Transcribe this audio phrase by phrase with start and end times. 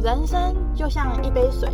[0.00, 1.68] 人生就像一杯水，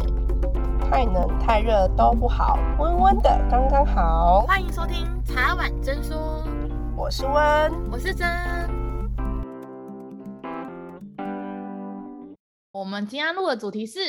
[0.81, 4.41] 太冷太热都不好，温温的刚刚好。
[4.47, 6.43] 欢迎收听茶碗真说，
[6.97, 8.27] 我是温，我是真。
[12.73, 14.01] 我们今天录的主题是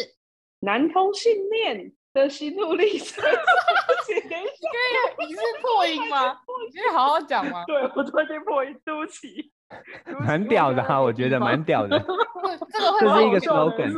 [0.61, 3.21] 男同性恋的心路历程。
[3.21, 6.39] 你可以，你是破音吗？
[6.73, 7.65] 你可以好好讲吗？
[7.67, 9.51] 对，我突然间破音，对不起。
[10.19, 11.97] 蛮屌的哈，我觉得蛮屌的。
[12.69, 13.91] 这这是一个 slogan。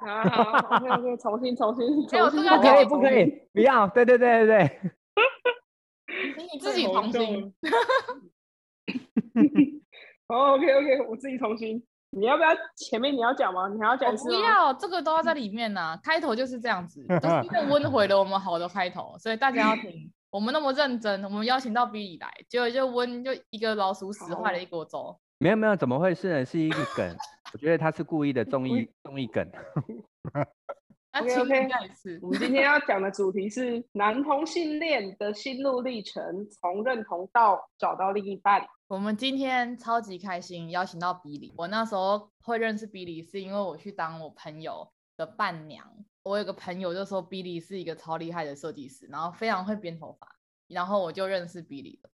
[0.00, 2.42] 好好好，OK，重新重新重新。
[2.44, 4.80] 不可以不可以，不要，对对对对对。
[6.52, 7.52] 你自己重新。
[10.28, 11.82] 好，OK OK，我自己重新。
[12.10, 13.68] 你要不要前面你要讲吗？
[13.68, 14.14] 你还要讲？
[14.16, 15.98] 不要，这个都要在里面呢。
[16.02, 20.10] 开头就是这样子，都是因为温回了我们好的开头，所以大家要听。
[20.36, 25.18] 我们那么认真，我们邀请到 Billy 来，结果就温就一个老鼠屎坏了一锅粥。
[25.38, 26.44] 没有没有，怎么回事呢？
[26.44, 27.16] 是一个梗，
[27.54, 29.50] 我觉得他是故意的综艺综艺梗。
[31.18, 31.68] OK OK，
[32.20, 38.62] 我们今天要讲的主题是男同性恋的心路历程，从认同到找到另一半。
[38.88, 41.54] 我们今天超级开心，邀请到 Billy。
[41.56, 45.86] 我那时候会认识 Billy，是因为我去当我朋友的伴娘。
[46.26, 50.26] 我有个朋友就说 Billy 是一个超厉害的设计师，然后非常会编头发，
[50.66, 52.10] 然后我就认识 Billy 了。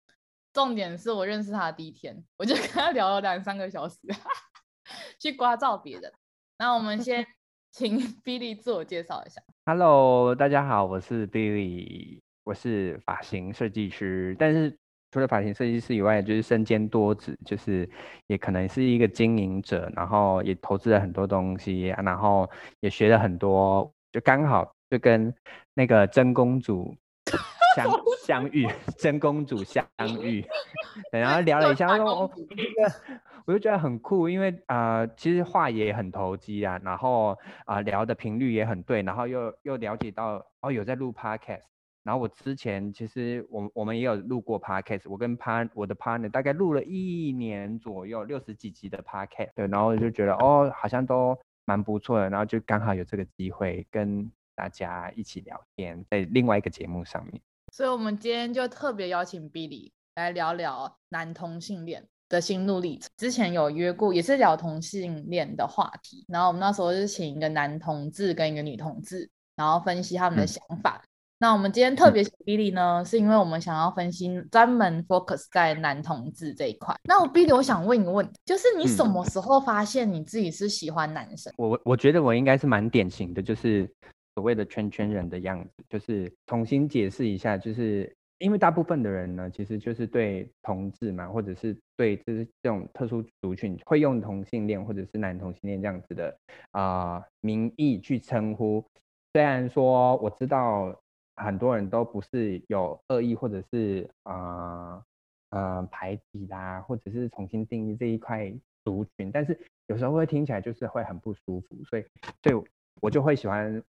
[0.54, 3.98] 重点是我认识他的第一天，我就跟他聊了两三个小时，
[5.20, 6.10] 去刮照别人。
[6.56, 7.26] 那我们先
[7.70, 9.42] 请 Billy 自我介绍一下。
[9.66, 14.78] Hello，大家好，我是 Billy，我是发型设计师，但是。
[15.10, 17.88] 除了发型设计师以外，就是身兼多职，就是
[18.26, 22.46] 也可能是一个经营者，然后也投资了很多东西，然后
[22.80, 25.32] 也学了很多，就刚好就跟
[25.74, 26.92] 那个真公主
[27.76, 27.88] 相
[28.26, 28.66] 相遇，
[28.98, 29.86] 真公主相
[30.20, 30.44] 遇，
[31.12, 37.28] 然后聊了一下，我我觉得我就觉得很酷，因为啊、呃，其实话也很投机啊，然后
[37.64, 41.62] 啊、呃、聊的频率也很对，然后又又了解到哦有在录 podcast。
[42.02, 57.38] 然后我之前其实我我们也有录过 podcast，我跟 part 我的 partner 大概录了一年左右，六十几集的 podcast，对，然后就觉得哦好像都蛮不错的，然后就刚好有这个机会跟大家一起聊天，在另外一个节目上面。
[57.74, 63.10] 所以我们今天就特别邀请 Billy 来聊聊男同性恋的心路历程。
[63.18, 70.98] 之前有约过，也是聊同性恋的话题，然后我们那时候是请一个男同志跟一个女同志，然后分析他们的想法。
[71.04, 71.07] 嗯
[71.40, 76.92] 那我们今天特别请 Billy 呢，是因为我们想要分析专门 focus 在男同志这一块。
[77.04, 81.52] 那我 Billy，我想问一个问题，就是你什么时候发现你自己是喜欢男生？
[81.52, 83.88] 嗯、我我觉得我应该是蛮典型的，就是
[84.34, 85.84] 所谓的圈圈人的样子。
[85.88, 96.36] 就是重新解释一下，就是因为大部分的人呢，其实就是对同志嘛，或者是对就是这种特殊族群，会用同性恋或者是男同性恋这样子的
[96.72, 98.84] 啊、呃、名义去称呼。
[99.32, 101.00] 虽然说我知道。
[101.38, 105.04] 很多人都不是有恶意，或者是呃
[105.50, 108.52] 呃排挤啦，或者是重新定义这一块
[108.84, 112.04] 族群，但是有时候会听起来就是会很不舒服，所以
[112.42, 112.52] 对
[113.00, 113.82] 我就会喜欢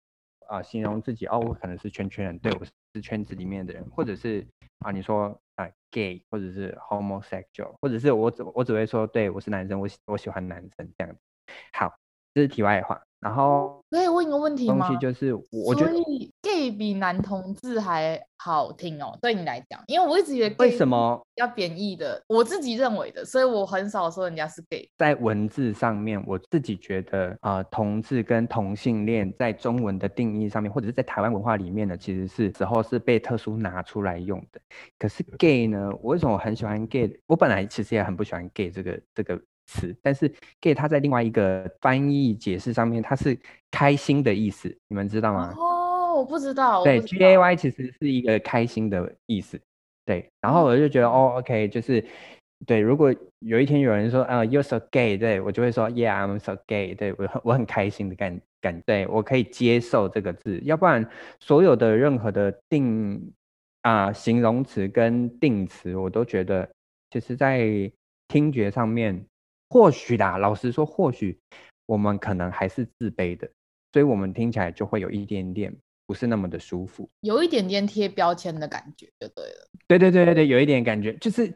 [0.47, 4.45] 啊、形容自己哦，我可能是圈圈人，对，我是圈子里面的人，或者是
[4.79, 11.15] 啊、你说啊、gay，或者是 homosexual，或者是我只我只会说对我是男生，我喜我喜欢男生这样。
[11.73, 11.93] 好，
[12.33, 13.01] 这是题外话。
[13.19, 14.87] 然后可以问一个问题吗？
[14.87, 15.91] 东西就是我觉得
[16.41, 24.89] gay 比男同志还好听哦，对你来讲，因为我一直以为 gay 为什么要贬义的，我自己认为的，所以我很少说人家是 gay。
[24.97, 34.61] 在文字上面，我自己觉得啊、呃，同志跟同性恋在中文的定义上面，或者是在台湾文化里面呢，其实是时候是被特殊拿出来用的。
[34.97, 37.19] 可是 gay 呢，我为什么我很喜欢 gay？
[37.27, 39.41] 我本来其实也很不喜欢 gay 这个这个。
[39.69, 43.37] 词，但是 gay 它在另外一个翻译解释上面，它是
[43.69, 45.53] 开心的意思，你们知道吗？
[45.55, 46.83] 哦，我不知道。
[46.83, 49.59] 对，G A Y 其实是一个开心的意思。
[50.05, 52.03] 对，然后我就觉得，嗯、哦，OK，就是
[52.65, 52.79] 对。
[52.79, 60.59] 如果有一天有人说，啊、uh,，You're so gay，对我就会说，Yeah，I'm so gay，对我很我很开心的感感，对我可以接受这个字。
[60.63, 61.07] 要不然，
[61.39, 63.31] 所有的任何的定
[63.83, 66.67] 啊、呃、形容词跟定词，我都觉得，
[67.11, 67.69] 其实在
[68.27, 69.23] 听觉上面。
[69.69, 71.37] 或许啦，老实说，或许
[71.85, 73.47] 我们可能还是自卑的，
[73.93, 75.71] 所以我们听起来就会有一点点
[76.07, 79.67] 不是那么的舒服，有一点点贴标签的感觉，就对了。
[79.87, 81.53] 对对对对对，有一点感觉，就是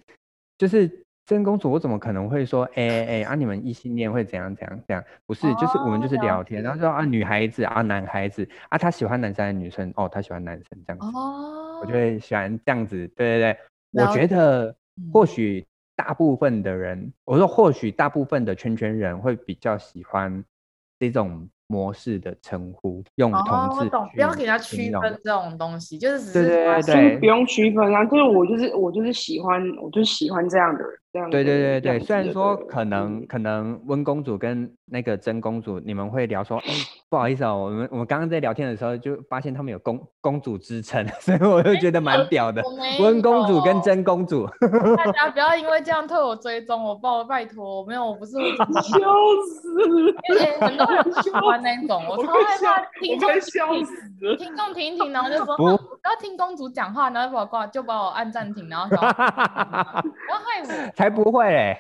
[0.60, 5.04] 就是真公主，我怎么可能会说，哎哎哎啊，你们异性恋会怎样怎样怎样？
[5.26, 9.92] 不是，就是我们就是聊天，然后说啊，女孩子啊，男孩子啊，他喜欢男生还是女生？
[9.96, 13.58] 哦，他喜欢男生这样子，哦，我就会喜欢这样子，对对
[13.92, 14.76] 对，我觉得
[15.12, 15.66] 或许。
[15.96, 20.44] 大部分的人，我说或许大部分的圈圈人会比较喜欢
[21.00, 21.50] 这种。
[21.68, 33.04] 模式的称呼用同志，哦，不要给他区分这种东西，就是只是对对对对，不用区分啊，就是我就是我就是喜欢，我就是喜欢这样的人，这样对对对对，虽然说可能。
[33.28, 36.74] 可能温公主跟那个真公主，你们会聊说，哎，
[37.10, 42.62] 不好意思哦，我们我们刚刚在聊天的时候就发现他们有公公主之称， 所以我就觉得蛮屌的，
[43.00, 44.46] 温公主跟真公主，
[44.98, 48.34] 大家不要因为这样特我追踪，我抱拜托，我没有，我不是，
[48.84, 49.00] 笑
[49.50, 49.70] 死，
[50.30, 51.64] 因为很多人喜欢。
[51.64, 55.64] 那种 我超害怕听众听，听众听一听，然后就说不
[56.04, 59.08] 要听公主讲话，然后把我挂，就把我按暂停，然后然后
[60.44, 61.78] 害我，才不会嘞！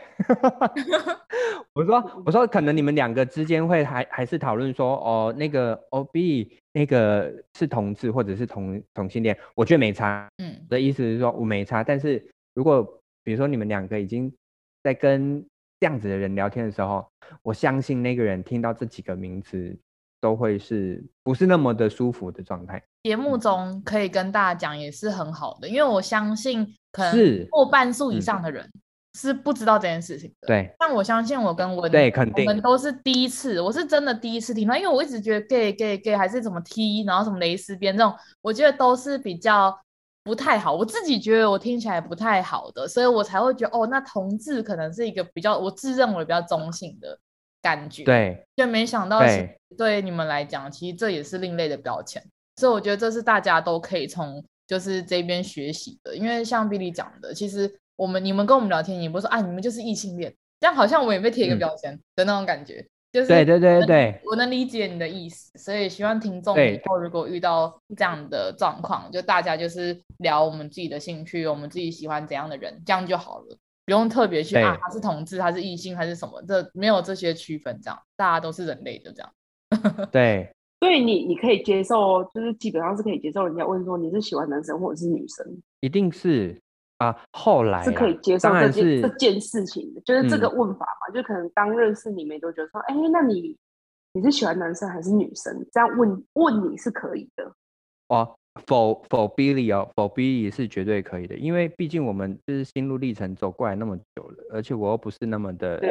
[1.73, 10.27] 我说我说可能你们两个之间会还还是讨论说哦那个 O B 那个是同志或者是同同性恋，我觉得没差。
[10.37, 12.83] 嗯，的意思是说我没差，但是如果
[13.23, 14.31] 比如说你们两个已经
[14.83, 15.45] 在跟
[15.83, 17.05] 这样子的人聊天的时候，
[17.41, 19.77] 我相信那个人听到这几个名词，
[20.21, 22.81] 都会是不是那么的舒服的状态。
[23.03, 28.65] 节目中可以跟大家讲也是很好的，因为我相信可能过半数以上的人
[29.19, 30.47] 是不知道这件事情的。
[30.47, 39.77] 对，但我相信我跟文对肯定我们都是第一次，我是真的第一次听到，因为我一直觉得 gay gay gay 还是怎么 T，然后什么蕾丝边这种，我觉得都是比较。
[40.23, 47.19] 不太好，我自己觉得我听起来不太好的，所以我才会觉得哦，那同志可能是一个比较我自认为比较中性的
[47.61, 48.03] 感觉。
[48.03, 52.23] 对，就没想到是对你们来讲，其实这也是另类的标签。
[52.55, 62.75] 所以我觉得这是大家都可以从就是这边学习的，因为像 Billy 讲的，其实我们你们跟我们聊天，你不是说啊，你们就是异性恋，这样好像我们也被贴一个标签的那种感觉。
[62.75, 73.55] 嗯就是对对对对，我能理解你的意思，所以希望听众以后如果遇到这样的状况，就大家就是聊我们自己的兴趣，我们自己喜欢怎样的人，这样就好了，
[73.85, 79.31] 不用特别去啊，他是同志，他是异性还是什么，这没有这些区分，这样大家都是人类就这样。
[80.11, 85.45] 对，所以你你可以接受，就是基本上是可以接受人家问说你是喜欢男生或者是女生，
[85.81, 86.59] 一定是。
[86.97, 93.57] 啊，后来、啊、是可以接受这件这件事情的，就是这个问法嘛，嗯、就可能刚认识你没多久，说，哎、欸，那你
[94.13, 95.65] 你是喜欢男生还是女生？
[95.71, 97.51] 这样问问你是可以的。
[98.09, 98.35] 哦
[98.67, 105.81] ，for for Billy 哦，for Billy 是绝对可以的，因为毕竟我们就是心路历程走过来那么久了，而且我又不是那么的，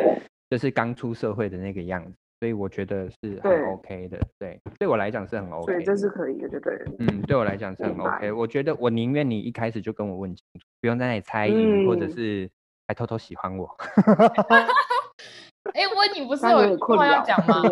[0.50, 2.12] 就是刚出社会的那个样子。
[2.42, 6.84] 所以我觉得是很 OK 的，对，对，对我来讲是很 OK，对，这是可以的，对对。
[6.98, 8.32] 嗯，对我来讲是很 OK。
[8.32, 12.50] 我觉得我宁愿你一开始就跟我问清楚，不用在那里猜疑，或者是
[12.88, 13.64] 还偷偷喜欢我。
[15.72, 17.62] 哎，问，你不是有一句话要讲吗？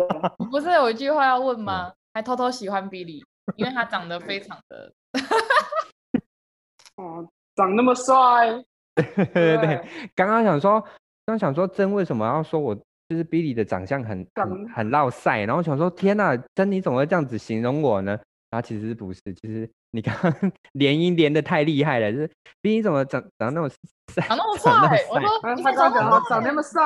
[0.49, 1.91] 不是有一句话要问吗？
[2.13, 3.21] 还偷偷喜欢 Billy，
[3.57, 4.93] 因为他长得非常的，
[6.95, 7.27] 哦，
[7.57, 8.63] 长那么帅。
[8.95, 9.85] 对对对，
[10.15, 10.81] 刚刚想说，
[11.25, 12.77] 刚想说，真为什么要说我？
[13.11, 18.17] 就是 Billy 的长相很很很落赛，然后想说天呐，珍妮怎么会这样子形容我呢？
[18.49, 20.33] 然后其实不是，其实你刚刚
[20.71, 22.29] 连音连的太厉害了，就是
[22.61, 23.69] Billy 怎么长长那么
[24.13, 24.71] 帅，长那么帅？
[25.09, 25.93] 我说他刚刚讲
[26.29, 26.79] 长那么 帅，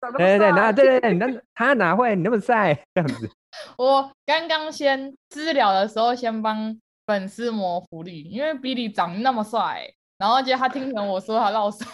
[0.00, 3.30] 长那么帅，对对对，那对对对， 那他哪会你那么帅这样子？
[3.76, 6.74] 我刚刚先私聊的时候，先帮
[7.06, 9.86] 粉丝谋福利，因为 Billy 长那么帅，
[10.16, 11.86] 然后结果他听成我说他落赛。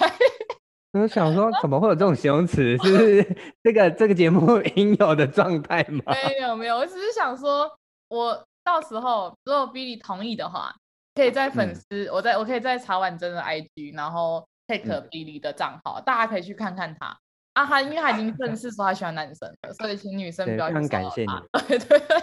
[0.92, 2.76] 我想说，怎么会有这种形容词？
[2.84, 6.12] 是这个这个节目 应有的状态吗？
[6.12, 7.70] 没有没有，我只是想说，
[8.08, 10.74] 我到时候如果 Billy 同意的话，
[11.14, 17.16] 可以在粉丝，嗯、我在我可以在茶碗蒸的 IG，然后 take Billy 的账号，嗯、大家可以去看看他。
[17.54, 20.68] 啊，他因为他已经正式说他喜欢男生了，所以请女生不要。
[20.68, 21.32] 非常感谢你。
[21.68, 22.22] 对 对对，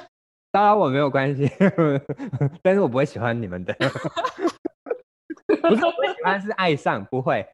[0.52, 1.52] 当然我没有关系，
[2.64, 3.74] 但是我不会喜欢你们的。
[5.48, 7.48] 不是我喜欢，是爱上，不会。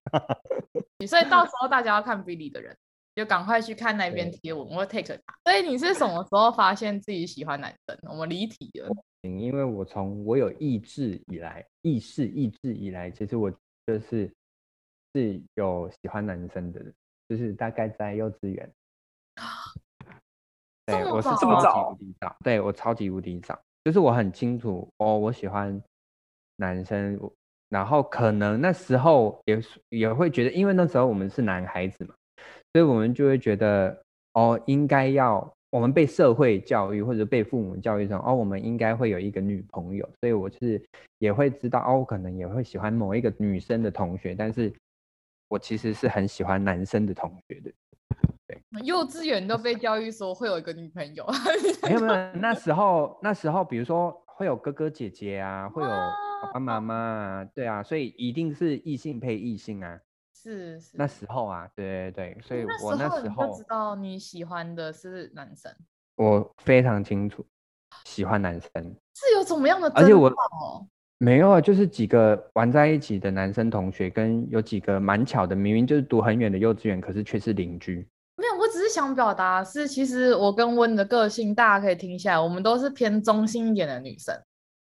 [1.08, 2.76] 所以到时候大家要看 Billy 的人，
[3.16, 5.36] 就赶快去看那边贴文，我会 take 他。
[5.44, 7.98] 所以你是什么时候发现自己喜欢男生？
[8.10, 8.90] 我们离题了。
[9.24, 13.52] 因为我从我有意志以来，意识意志以来，其实我
[13.86, 14.32] 就是
[15.14, 16.82] 是有喜欢男生的，
[17.28, 18.72] 就是大概在幼稚园。
[20.86, 25.82] 对，我是超级无敌早，对我超级无敌早，就是我很清楚哦，我喜欢
[26.56, 27.20] 男生。
[27.76, 32.16] 然后可能那时候也也会觉得，因为那时候我们是男孩子嘛，
[32.72, 34.02] 所以我们就会觉得
[34.32, 40.82] 哦，应该要我们被社会教育或者被父母教育成哦，我们应该会有一个女朋友，所以我是
[41.18, 44.74] 也会知道哦，我可能也会喜欢某一个女生的同学，但是
[45.50, 47.70] 我其实是很喜欢男生的同学的。
[48.48, 51.28] 对， 幼稚园都被教育说会有一个女朋友，
[51.84, 55.90] 没有没 有，那时候那时候比如说会有哥哥姐姐啊，会有。
[56.46, 60.00] 爸爸妈妈，对啊，所以一定是异性配异性啊。
[60.34, 65.74] 是是那时候啊，对对对，所以我那时候就知道你喜欢的是男生，
[66.18, 67.44] 我非常清楚
[68.06, 68.70] 喜欢男生
[69.16, 70.32] 是有怎么样的，而且我
[71.18, 78.08] 没有啊，就是几个玩在一起的男生同学，跟有几个蛮巧的，明明就是读很远的幼稚园，可是却是邻居。
[78.36, 84.36] 没有，我只是想表达是，其实我跟温的个性，大家可以听下来，我们都是偏中性一点的女生。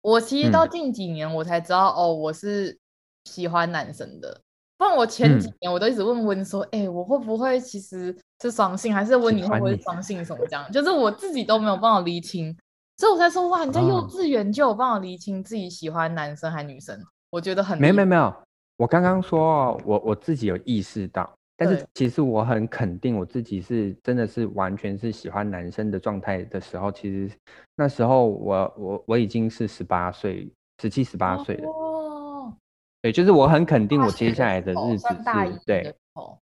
[0.01, 2.77] 我其实到近几年我才知道，嗯、哦，我是
[3.25, 4.41] 喜欢男生的。
[4.77, 10.71] 不然我前几年我都一直问温说，哎、嗯欸，我会不会其实是双性，还是问你会不会是双性什么这样？
[10.71, 12.55] 就是我自己都没有办法厘清，
[12.95, 16.97] 所以我才说，哇，你在幼稚园就有办法厘清自己喜欢男生还是女生，
[17.29, 18.33] 我觉得很没没没有。
[18.77, 21.29] 我刚刚说我我自己有意识到。
[21.59, 27.29] 但是其实我很肯定我自己是真的是完全是喜欢男生的状态的时候，其实
[27.75, 30.49] 那时候我我我已经是十八岁，
[30.81, 31.67] 十七十八岁了。
[31.67, 32.53] 哦，
[33.01, 35.93] 对，就是我很肯定我接下来的日子是对，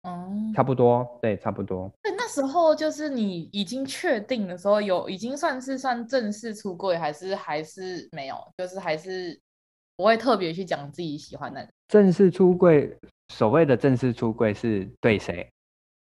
[0.03, 1.91] 嗯，差不多，对，差不多。
[2.01, 9.37] 对，那时候就是你已经确定的时候，有已经算是算正式出柜，还是还是没有，就是还是
[9.97, 11.71] 不会特别去讲自己喜欢男生。
[11.89, 12.97] 正式出柜。
[13.31, 15.49] 所谓的正式出柜是对谁？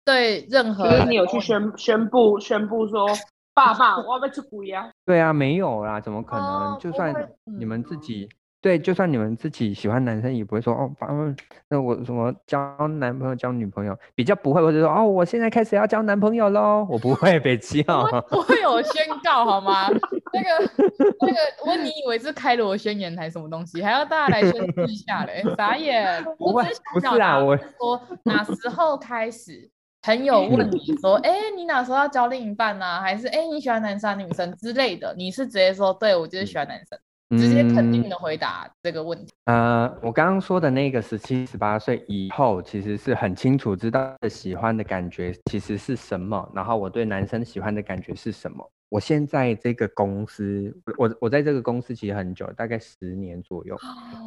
[0.03, 3.07] 对任何，就是你有去宣宣布宣布说，
[3.53, 4.91] 爸爸，我要出柜呀？
[5.05, 6.45] 对啊，没有啦，怎么可能？
[6.45, 7.13] 哦、就算
[7.45, 8.27] 你们自己。
[8.61, 11.35] 对，就算你们自己喜欢男生，也不会说哦，反正
[11.67, 17.81] 那我什么交男朋友、交女朋友比较不会，或者说哦，我现在开始要交男朋友喽，我不会被叫，
[18.29, 19.89] 不会有宣告好吗？
[20.31, 20.71] 那个
[21.19, 25.43] 那个，我你以为是开罗宣言还是什么东西，还要大家来宣誓一下嘞？
[25.57, 26.63] 傻眼，不会，
[26.93, 29.67] 不是啊，我说哪时候开始，
[30.03, 33.01] 朋友问你说，哎，你哪时候要交另一半呢？
[33.01, 35.15] 还是哎，你喜欢男生女生之类的？
[35.17, 36.99] 你是直接说，对，我就是喜欢男生。
[37.37, 39.33] 直接肯定的回答这个问题。
[39.45, 48.69] 嗯、呃，我刚刚说的那个十七、十八岁以后，其实是很清楚知道喜欢的感觉其实是什么，然后我对男生喜欢的感觉是什么。
[48.89, 53.77] 我现在这个公司，我我在这个公司其实很久，大概十年左右。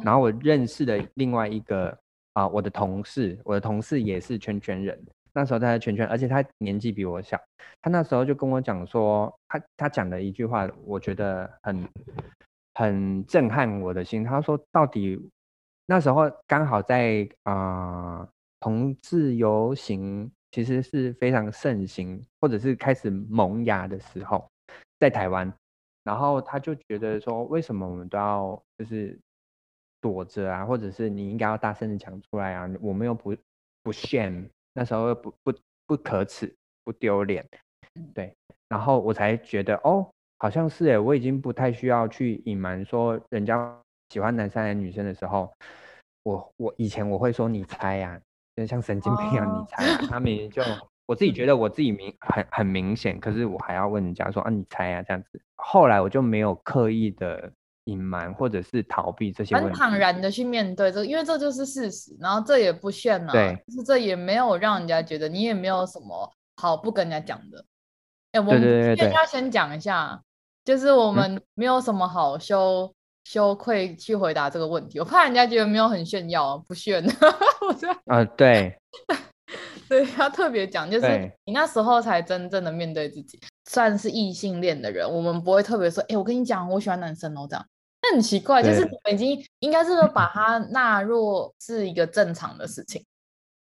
[0.03, 1.89] 然后我认识的另外一个
[2.33, 4.99] 啊、呃，我的同事，我的同事也是圈圈人。
[5.33, 7.39] 那时候他在圈圈，而且他年纪比我小。
[7.81, 11.87] 他那时候就跟我讲说，他他讲的一句话，我觉得很。
[12.75, 14.23] 很震撼我的心。
[14.23, 15.19] 他说：“到底
[15.85, 18.29] 那时候刚好在啊、呃，
[18.59, 24.47] 同志游行其实是非常盛行，或者是开始萌芽的时候，
[24.99, 25.51] 在台湾。
[26.03, 29.19] 然后他就觉得说，为什么我们都要就是
[29.99, 32.69] 躲着啊，或者是你应该要大声的讲出来啊？
[32.79, 33.35] 我们又不
[33.81, 35.53] 不 shame，那时候又不不
[35.87, 37.47] 不可耻，不丢脸，
[38.13, 38.33] 对。
[38.67, 43.77] 然后我才觉得哦。”好像是哎，我已经不太需要去隐瞒说人家
[44.09, 45.51] 喜欢男生还是女生的时候，
[46.23, 48.19] 我我以前我会说你猜呀、啊，
[48.55, 50.61] 就像神经病一样你猜、啊，他们就
[51.07, 57.51] 我自己觉得我自己明很很明显，可是我还要问人家说啊你猜啊这样子，后来我就没有刻意的
[57.85, 67.63] 隐瞒或者是逃避这些问题，很坦然的去面对这，因为这就是事实，然后这也不炫啊，对，就是这也没有让人家觉得你也没有什么好不跟人家讲的。
[68.35, 70.21] 哎，我们今天要先讲一下。
[70.65, 77.05] 就是我们没有什么好羞、嗯、羞愧去回答这个问题，我怕人家觉得没有很炫耀，不炫。
[77.61, 78.75] 我觉得啊、呃，对，
[79.87, 83.39] 对，要特别讲，就是你那时候才真正的面对自己，
[83.69, 87.63] 算是异性恋的人，我们不会特别说，哎，我跟你讲，我喜欢男生哦，这样。
[88.01, 93.05] 那很奇怪，就是我们已经应该是把它纳入是一个正常的事情，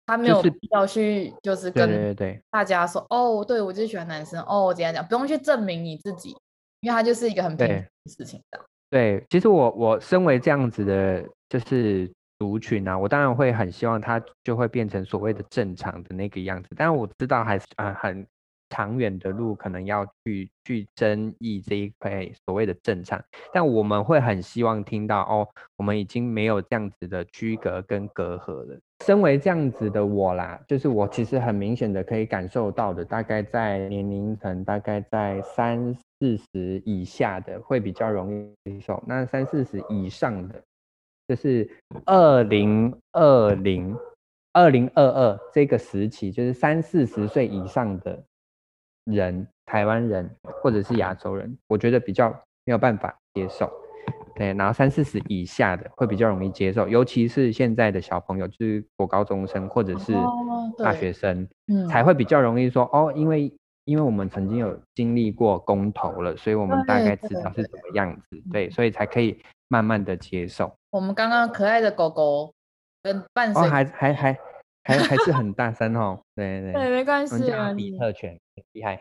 [0.06, 2.16] 他没有必要去就是跟
[2.50, 6.36] 大家说，哦，对我就喜欢男生，哦，怎样讲，不用去证明你自己。
[6.82, 8.60] 因为他就是一个很平常的事情的。
[8.92, 16.70] 对，其实我我身为这样子的，就是族群啊，我当然会很希望他就会变成所谓的正常的那个样子。
[16.78, 18.28] 但是我知道还是啊、呃、很
[18.70, 23.20] 长远的路，可能要去去争议这一块所谓的正常。
[23.52, 25.48] 但我们会很希望听到哦，
[25.78, 28.80] 我们已经没有这样子的区隔跟隔阂了。
[29.04, 40.62] 身为这样子的我啦，就是我其实很明显的可以感受到的，大概在年龄层，大概在三四十以下的会比较容易接受，那三四十以上的，
[41.28, 41.70] 就是
[42.06, 43.96] 二零二零
[44.54, 48.24] 二零二二这个时期，就是三四十岁以上的
[49.04, 50.28] 人，台湾人
[50.62, 52.30] 或者是亚洲人，我觉得比较
[52.64, 53.70] 没有办法接受。
[54.36, 60.14] 对，然后三四十以下的会比较容易接受，尤其是现在的小朋友，就是国高中生或者是
[60.78, 63.52] 大学生，哦、才会比较容易说哦，因为
[63.86, 69.40] 因为我们曾经有经历过公投了，所以我们大概知道是怎么样子，对，所以才可以
[69.70, 70.76] 慢慢的接受。
[70.92, 72.54] 我们刚刚可爱的狗狗
[73.02, 74.38] 跟伴随、哦，还还还
[74.84, 76.20] 还还是很大声哦。
[76.36, 77.38] 对对对，没关系。
[77.76, 78.38] 比特犬
[78.74, 79.00] 厉害。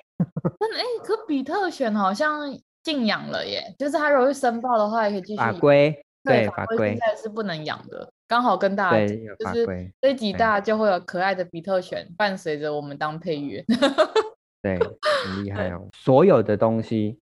[1.03, 2.41] 可比特犬好像
[2.85, 5.39] 禁养了耶，就是它如果申报的话，也可以继续。
[5.39, 8.09] 法规对法规现在是不能养的。
[8.27, 9.15] 刚好跟大家就
[9.53, 13.65] 是这一集，大就会有可爱的比特犬伴随着我们当配乐。
[14.63, 15.87] 对，很厉害哦。
[15.95, 17.19] 所有的东西，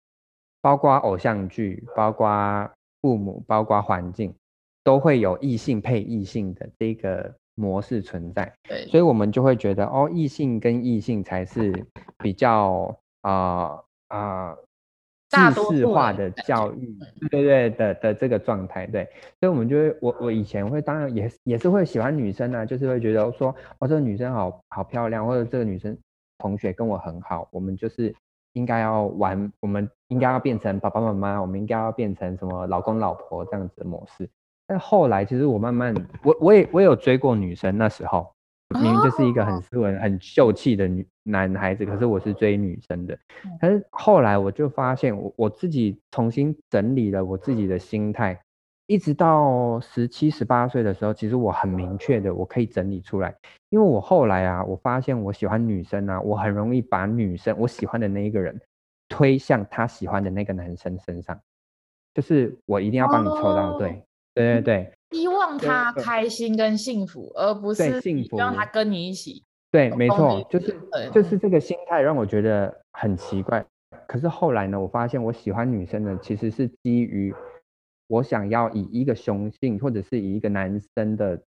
[0.61, 2.69] 包括偶像剧，包括
[3.01, 4.33] 父母，包括环境，
[4.83, 8.51] 都会有异性配异性的这个模式存在。
[8.67, 11.85] 对，所以我们就会觉得哦，异性跟异性才是
[12.17, 14.49] 比较啊啊。
[14.49, 14.57] 呃呃
[15.29, 15.39] 知
[15.75, 16.97] 识化的教育，
[17.29, 19.03] 对对的的这个状态，对，
[19.39, 25.97] 所以我们就会，我我以前会，当然也也是会喜欢女生啊，就是会觉得说，哦，这个女生好好漂亮，或者这个女生
[26.37, 28.15] 同学跟我很好，我们就是
[28.53, 34.29] 应该要玩，我们应该要变成爸爸妈妈，我们应该要变成什么老公老婆这样子的模式。
[34.65, 35.93] 但后来其实我慢慢，
[36.23, 38.31] 我我也我也有追过女生，那时候。
[38.69, 43.17] 明明就是一个很斯文、很秀气的女男孩子，可是我是追女生的。
[43.61, 48.37] 可是后来我就发现，我我自己重新整理了我自己的心态，
[48.85, 53.33] 一直到十七、十八岁的时候，其实我很明确的，我可以整理出来。
[53.69, 58.59] 因为我后来啊，我发现我喜欢女生啊，我很容易把女生我喜欢的那一个人
[59.07, 61.39] 推向他喜欢的那个男生身上，
[62.13, 64.93] 就是我一定要帮你抽到对，对对对。
[65.11, 69.43] 希望他开心跟幸福，而不是幸福让他跟你一起。
[69.71, 70.75] 对，没错，就是
[71.13, 73.65] 就是这个心态让我觉得很奇怪。
[74.07, 77.33] 可是后来呢，我发现我喜欢女生呢，其实是基于
[78.07, 81.41] 我想要以一个雄性或者是以一个男生的。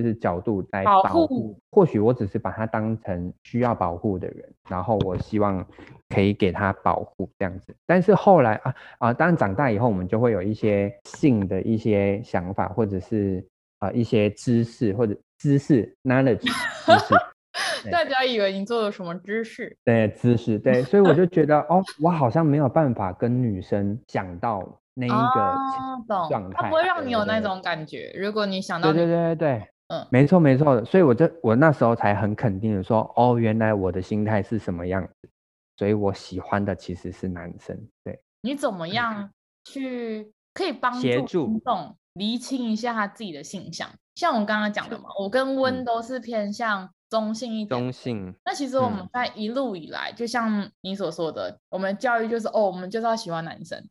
[0.00, 5.66] 就是角度来保护，或许我只是把他当成需要保护的人，然后我希望
[6.08, 7.74] 可以给他保护这样子。
[7.84, 13.44] 但是后来啊啊，当然长大以后，我们就会有一些性的一些想法，或者是
[13.80, 16.42] 啊一些知识或者知识 knowledge
[16.86, 17.90] 知识。
[17.90, 19.76] 大家以为你做了什么知识？
[19.84, 24.62] 对，知识对，所以我就觉得 哦，我好像没有办法跟女生讲到
[24.94, 28.12] 那一个状态，他不会让你有那种感觉。
[28.16, 29.68] 如果你想到，对对对对对。
[29.88, 35.30] 嗯，没错没错，所以我就我那时候才很肯定的说，哦，原来我的心态是什么样子，
[35.76, 37.88] 所以我喜欢的其实是男生。
[38.04, 39.30] 对，你怎么样
[39.64, 43.88] 去可以帮助听众厘清一下他自己的性向？
[44.14, 47.68] 像我刚刚讲的嘛，我跟温都是偏向中性一点。
[47.68, 48.34] 中性。
[48.44, 53.88] 那其实我们在一路以来，就像你所说的，我们教育就是哦，我们就是要喜欢男生，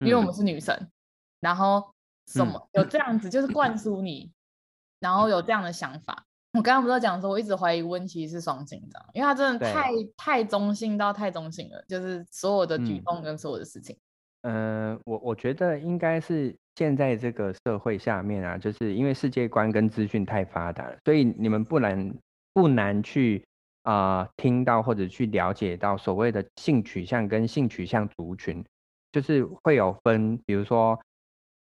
[0.00, 0.88] 因为我们是女生，
[1.38, 1.94] 然后
[2.26, 4.32] 什么有这样子就是灌输你。
[5.00, 13.96] 然后有这样的想法，我刚刚不是讲说，我一直怀疑温其实是双性的，因为他真的太太中性到太中性了，就是所有的举动跟所有的事情。
[14.42, 22.14] 嗯，呃、我我觉得应该是现在这个社会下面啊，就是因为世界观跟资讯太发达了，所以你们不难
[22.52, 23.42] 不难去
[23.84, 28.62] 啊、呃、听到或者去了解到所谓的性取向跟性取向族群，
[29.12, 31.00] 就是会有分，比如说。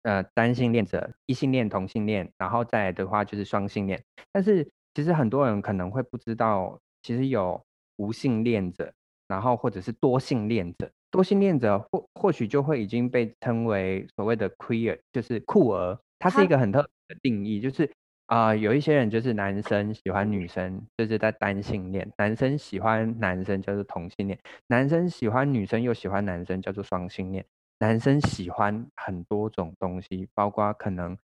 [0.03, 4.03] 呃，单性恋者、异性恋、同性恋，然后再来的话就是双性恋。
[4.31, 7.61] 但是其实很多人可能会不知道，其实有
[7.97, 8.91] 无性恋者，
[9.27, 10.89] 然后或者是多性恋者。
[11.11, 15.99] 多性恋者或或许就会已经被称为所谓的 queer，就是酷儿。
[16.17, 17.83] 它是一个很特别的定义，就是
[18.27, 24.37] 啊、呃，有一些人就是男生喜欢女生，就是在单性恋；男生喜欢男生叫做同性恋；
[24.67, 27.45] 男生喜欢女生又喜欢男生叫做双性恋。
[27.81, 31.17] 男生喜欢很多种东西，包括可能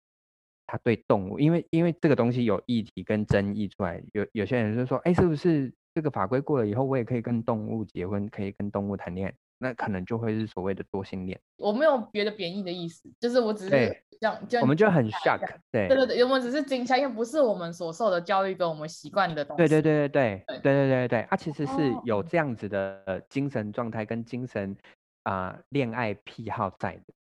[0.66, 9.35] 他对动物，因为因为这个东西有议题跟争议出来，有有些人就说，哎，是不是这个法规过了以后，我也可以跟动物结婚，可以跟动物谈恋爱？
[9.59, 11.38] 那可能就会是所谓的多性恋。
[11.59, 19.59] 我没有别的贬义的意思，就是我只是这样，就我们就很 shock，对对对对，我们只是惊吓，因为不是我们所受的教育跟我们习惯的东西。
[19.59, 24.75] 对对对对对对对对对，它其实是有这样子的精神状态跟精神。
[25.27, 27.15] 啊、呃，恋爱癖好在的。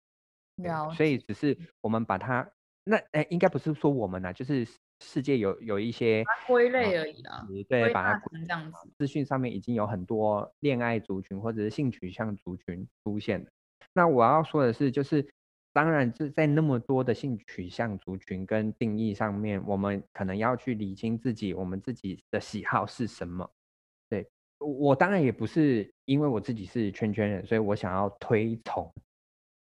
[0.95, 2.47] 所以只是我们把它
[2.83, 4.67] 那哎，应该不是说我们啊，就是
[4.99, 7.47] 世界有有一些归类而已啦。
[7.67, 8.77] 对，把它这样子。
[8.97, 13.49] 资讯上面已经有很多恋爱族群或者是性取向族群出现了。
[13.93, 15.27] 那我要说的是，就是
[15.71, 23.49] 当然是在那么多的性取向族群跟定义上面，我们可能要去理清自己，我们自己的喜好是什么。
[24.09, 28.91] 对我当然也不是因为我自己是圈圈人，所以我想要推崇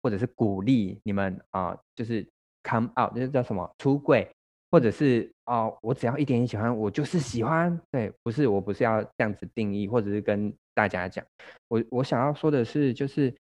[0.02, 2.26] 或者是鼓励你们啊、就是
[2.62, 4.28] come out，就是叫什么出柜，
[4.70, 7.78] 或者是哦、我只要一点点喜欢，我就是喜欢。
[7.90, 11.24] 对，不是，我不是要这样子定义，或者是跟大家讲，
[11.68, 13.34] 我我想要说的是，就是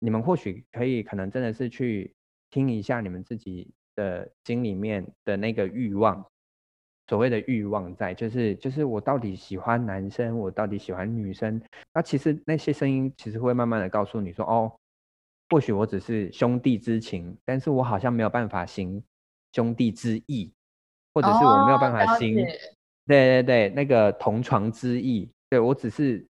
[0.00, 2.14] 你们或许可以，可能真的是去
[2.50, 6.26] 听一下你们自己的心里面的那个欲望，
[7.08, 11.62] 所谓的欲望在，就是就是我到底喜欢男生，我到底喜欢女生？
[11.94, 14.72] 那其实那些声音其实会慢慢的告诉你说，哦，
[15.50, 19.02] 或许我只是兄弟之情，但是我好像没有办法行
[19.52, 20.52] 兄弟之义，
[21.14, 22.44] 或者是我没有办法行，哦、
[23.06, 26.26] 对对对，那个同床之义，对我只是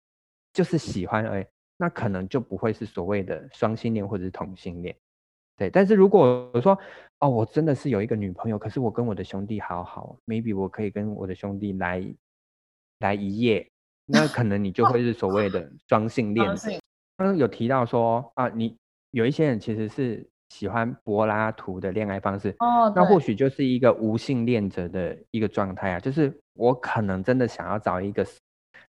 [0.52, 4.94] 就是喜欢而已，那可能就不会是所谓的双性恋或者是同性恋。
[5.56, 6.78] 对，但是如果我说，
[7.20, 12.04] 哦，我真的是有一个女朋友，可是我跟我的兄弟好好，maybe 我可以跟我的兄弟来
[13.00, 13.68] 来一夜，
[14.06, 16.46] 那可能你就会是所谓的 双性恋。
[17.16, 18.76] 刚刚有提到说啊，你
[19.12, 28.26] 有一些人其实是喜欢柏拉图的恋爱方式，哦，那或许就是一个无性恋者的一个状态啊，就是我可能真的想要找一个。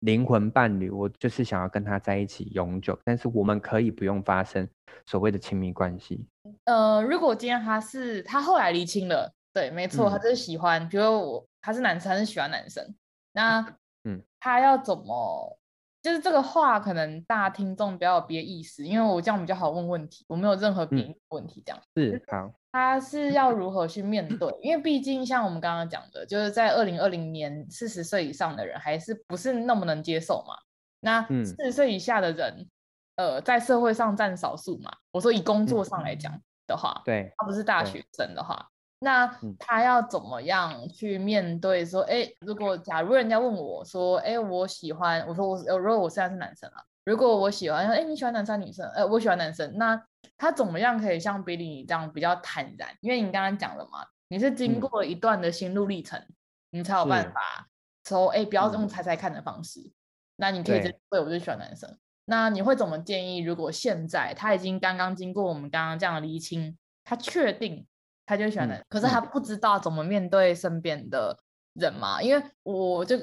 [0.00, 4.68] 灵魂伴侣，我就是想要跟他在一起永久，但是我们可以不用发生
[5.06, 6.26] 所谓的亲密关系。
[6.64, 12.94] 呃，如果今天他是他后来离清了，对，没错，他就是喜欢，嗯、比如我他是男生，他是喜欢男生，
[13.32, 13.60] 那
[14.04, 15.58] 嗯，他要怎么？
[16.02, 22.50] 就是这个话，可能大家听众不要有别意思，因为我这样比较好问问题，我没有任何别问题，这样、嗯、是好。
[22.72, 24.48] 他是要如何去面对？
[24.62, 30.54] 因为毕竟像我们刚刚讲的，就是在二零二零年，四十岁以上的人还是不是那么能接受嘛？
[31.00, 32.68] 那四十岁以下的人，
[33.16, 34.90] 嗯、呃，在社会上占少数嘛。
[35.12, 36.32] 我说以工作上来讲
[36.66, 38.68] 的话，对、嗯，他不是大学生的话。
[39.02, 39.26] 那
[39.58, 41.86] 他要怎么样去面对？
[41.86, 48.88] 说，哎、欸，如果假如人家问我说，哎、欸，我喜欢，我说我，如果我现在是男生啊，如果我喜欢，哎、欸，你喜欢男生女生？
[48.90, 49.76] 呃，我喜欢男生。
[49.76, 50.00] 那
[50.36, 52.94] 他怎么样可以像 Billy 这样比较坦然？
[53.00, 57.68] 因为你刚刚讲了嘛，你是经过了一段的心路历程，嗯、你才有办法
[58.06, 59.80] 说，哎、欸，不要用猜猜看的方式。
[59.80, 59.92] 嗯、
[60.36, 61.98] 那你可以直接对，我就喜欢男生。
[62.26, 63.38] 那你会怎么建议？
[63.38, 67.86] 如果现在他已经刚刚经过我们刚刚这样的厘清，他确定。
[68.26, 71.36] 他就喜欢的，嗯、可是他不知道怎么面对身边的
[71.72, 73.16] 人嘛，嗯、因为我就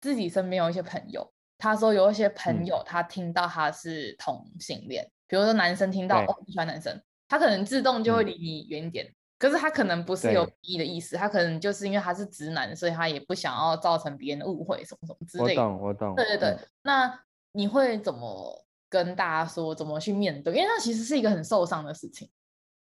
[0.00, 15.62] 自己身边有一些朋友，他说有一些朋友他听到他是同性恋，嗯、比如说男生听到哦喜欢男生，他可能自动就会离你远一点，嗯、可是他可能不是有敌意的意思，他可能就是因为他是直男，所以他也不想要造成别人的误会什么什么之类的。
[15.62, 16.14] 我懂，我懂。
[16.14, 17.20] 对对对，嗯、那
[17.52, 19.74] 你会怎么跟大家说？
[19.74, 20.54] 怎么去面对？
[20.54, 22.28] 因为那其实是一个很受伤的事情。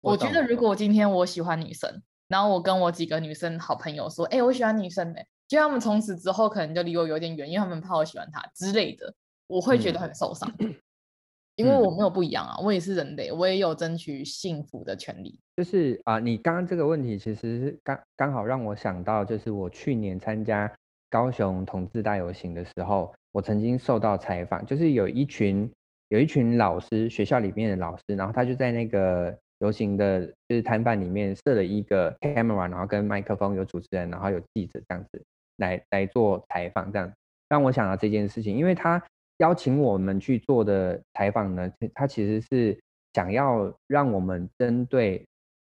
[0.01, 9.13] 我觉得如果今天我喜欢女生，然后我跟我几个女生好朋友说，哎、欸，我喜欢女生哎，就他们从此之后可能就离我有点远，因为他们怕我喜欢他之类的，
[9.47, 10.75] 我会觉得很受伤，嗯、
[11.57, 15.39] 因为我没有不一样啊，我也是人类，我也有争取幸福的权利。
[15.55, 20.73] 就是啊，你刚刚这个问题其实是刚刚好让我想到，就是我去年参加
[21.11, 25.71] 高雄同志大游行的时候，我曾经受到采访，就是有一群
[26.09, 29.39] 有一群老师，学校里面的老师，然后他就在那个。
[29.59, 35.25] 游行的就是摊贩里面设了一个 camera，然后跟麦克风，有主持人，然后有记者这样子
[35.57, 37.13] 来来做采访，这样
[37.49, 39.03] 让我想到这件事情，因为他
[39.39, 42.79] 邀请我们去做的采访呢，他其实是
[43.13, 45.25] 想要让我们针对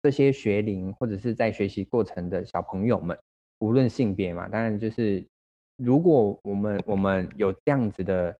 [0.02, 3.18] 这些学龄或者是在学习过程的小朋友们，
[3.60, 5.24] 无论性别嘛，当然就是
[5.76, 8.36] 如果我们我们有这样子的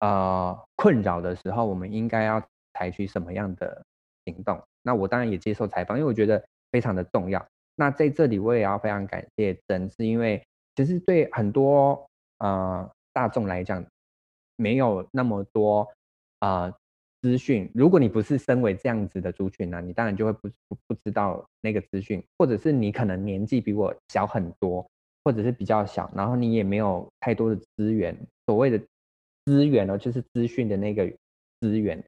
[0.00, 2.42] 呃困扰的时候，我们应该要
[2.74, 3.84] 采取什么样的
[4.24, 4.60] 行动？
[4.82, 7.44] 那我当然也接受采访，因为我觉得非常的重要。
[7.76, 10.42] 那在这里我也要非常感谢真，是因为
[10.84, 12.06] 其实对很多
[12.38, 13.84] 呃大众来讲，
[14.56, 15.86] 没有那么多
[16.40, 16.72] 呃
[17.20, 17.70] 资讯。
[17.74, 24.86] 如果你不是身为这样子的族群呢、你当然就会不不不知道那个资讯，或者是你可能年纪比我小很多，
[25.24, 28.16] 或者是比较小，然后你也没有太多的资源。
[28.46, 28.78] 所谓的
[29.44, 31.06] 资源呢，就是资讯的那个
[31.60, 32.02] 资源，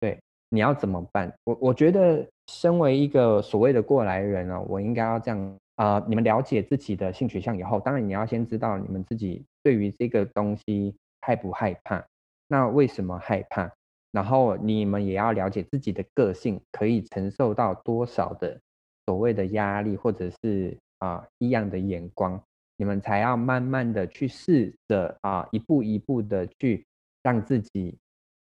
[0.00, 0.18] 对。
[0.50, 1.32] 你要怎么办？
[1.42, 12.04] 我我觉得，身为一个所谓的过来人呢，我应该要这样啊、你们了解自己的性取向以后，当然你要先知道你们自己对于这个东西害不害怕，
[12.48, 13.70] 那为什么害怕？
[14.10, 18.58] 然后你们也要了解自己的个性可以承受到多少的
[19.04, 22.42] 所谓的压力，或者是啊、呃、异样的眼光，
[22.76, 26.86] 你们才要慢慢的去试着啊、一步一步的去
[27.22, 27.96] 让自己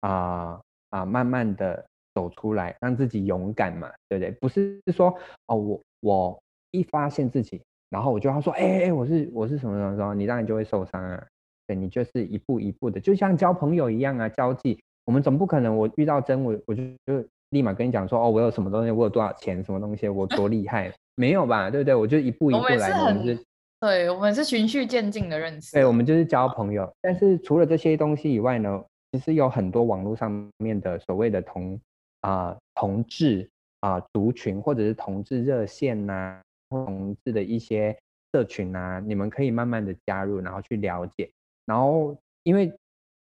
[0.01, 1.85] 啊啊、慢慢的。
[2.15, 4.31] 走出来，让自己勇敢嘛，对不对？
[4.41, 5.15] 不是说
[5.45, 11.23] 哦，我我一发现自己，然后我就要说，哎哎哎，我是我是什么什么什么，你当然就会受伤啊。
[11.67, 14.79] 对，你就是一步一步的，就像交朋友一样啊，交际。
[15.05, 21.69] 我们总不可能我遇到真我，我就就立马跟你讲说，哦，我有什么东西，我有多少钱，什么东西，我多厉害，没有吧？
[21.69, 21.95] 对不对？
[21.95, 22.89] 我就一步一步来。
[22.99, 23.43] 我们是，
[23.79, 25.73] 对，我们是循序渐进的认识。
[25.73, 26.91] 对，我们就是交朋友。
[27.01, 31.79] 但是除了这些东西以外呢，其实有很多网络上面的所谓的同。
[32.21, 37.97] 啊、呃，同志啊、呃，族群或者是同志热线呐、啊，同志的一些
[38.33, 41.29] 社群啊，你们可以慢慢的加入，然后去了解。
[41.65, 42.73] 然后因为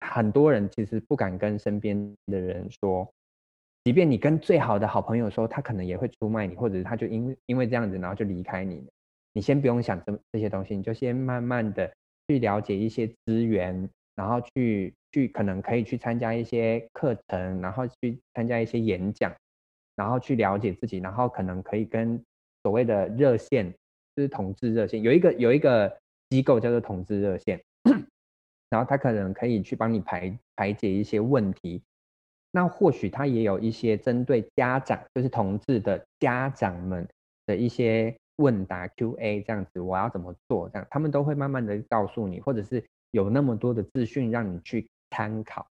[0.02, 3.08] 很多人其实不敢跟身边的人说，
[3.84, 8.88] 即便你跟最好的好朋友说，他可能也会出卖你，或者他就因为因为这样子，然后就离开你。
[9.34, 11.92] 你先不用想这这些东西，你就先慢慢的
[12.28, 19.32] 去了解一些资源，然后去去可能可以去参加一些课程，然后去参加一些演讲，
[19.96, 22.22] 然后去了解自己，然后可能可以跟
[22.64, 23.72] 所谓的热线，
[24.16, 25.98] 就是同志热线，有一个有一个
[26.30, 27.62] 机构叫做同志热线，
[28.70, 31.82] 然后他可能可以去帮你排排解一些问题，
[32.52, 37.08] 那或许他也有一些针对家长，就是同志的家长们
[37.46, 38.16] 的一些。
[38.40, 40.70] 问答 Q&A 这样子，我要怎么做？
[40.70, 45.68] 这样他们都会慢慢的告诉你，或者是有那么多的资讯让你去参考。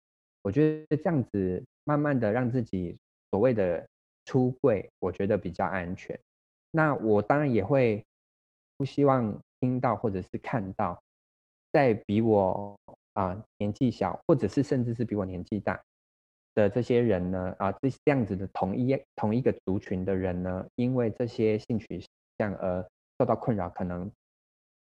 [0.44, 2.98] 我觉得这样子慢慢的让自己
[3.32, 3.86] 所谓的
[4.24, 6.18] 出柜，我觉得比较安全。
[6.76, 8.04] 那我当然也会
[8.78, 11.02] 不希望听到或者是看到，
[11.72, 12.76] 在比我
[13.14, 15.80] 啊、年纪小，或者是甚至是比我年纪大
[16.56, 22.54] 的这些人呢，啊这这样子的同一同一个族群的人呢，因为这些性取向。
[22.56, 22.84] 而
[23.20, 24.12] 受到困扰，可能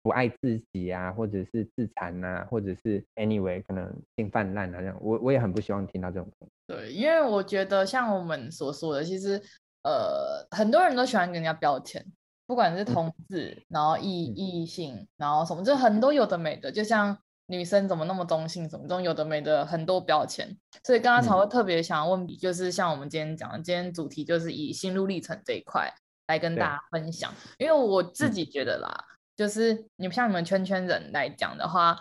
[0.02, 6.30] 不爱自己啊，或者是自残啊，或者是 anyway 可能性泛滥啊，这样我我也很不希望听到这种。
[6.68, 9.42] 对，因为我觉得像我们所说的，其实
[9.82, 12.04] 呃很多人都喜欢给人家标签，
[12.46, 17.16] 不管是同志，嗯、然后异异性，然后什么，就很多有的没的，就像
[17.46, 20.56] 女生怎么那么中性，什么这种有的没的很多标签。
[20.84, 25.92] 所以刚刚才会特别想要问你，就是像我们今天讲的，今天主题就是以心路历程这一块。
[26.28, 31.98] 来跟大家分享，因为我自己觉得啦，嗯、就是你们像你们圈圈人来讲的话，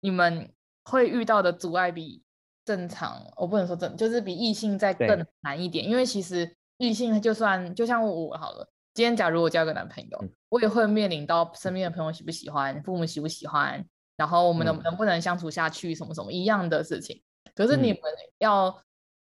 [0.00, 2.20] 你们会遇到的阻碍比
[2.64, 5.88] 正常，我不能说正，就是比异性再更难一点。
[5.88, 13.84] 因为其实异性就算就像我好了，今天假如我交个男朋友，嗯、我也会面临到身边的朋友喜不喜欢，父母喜不喜欢，
[14.16, 17.20] 然后我们能能不能相处下去，什么什么一样的事情。
[17.54, 18.00] 可是你们
[18.38, 18.82] 要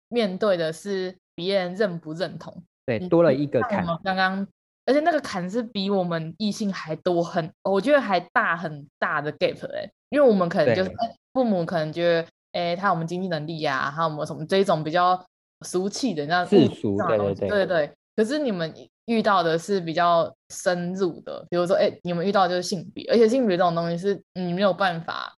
[0.09, 2.65] 面对的是别人认不认同。
[2.85, 3.87] 对，多了一个坎。
[4.03, 4.47] 刚刚，
[4.87, 10.91] 而且那个坎是比我们异性还多很，我觉得还大很大的 gap 哎、欸，因为我们可能就是
[11.33, 15.25] 父母可能觉得，哎、欸，他有没有经济能力呀、啊，他有没有什么这一种比较
[15.63, 17.93] 俗气的那种世俗，对对对，对对。
[18.15, 18.73] 可是你们
[19.07, 25.35] 遇到的是比较深入的，比如说，哎、欸，你们遇到的就是性别，而且性别这种东西是你没有办法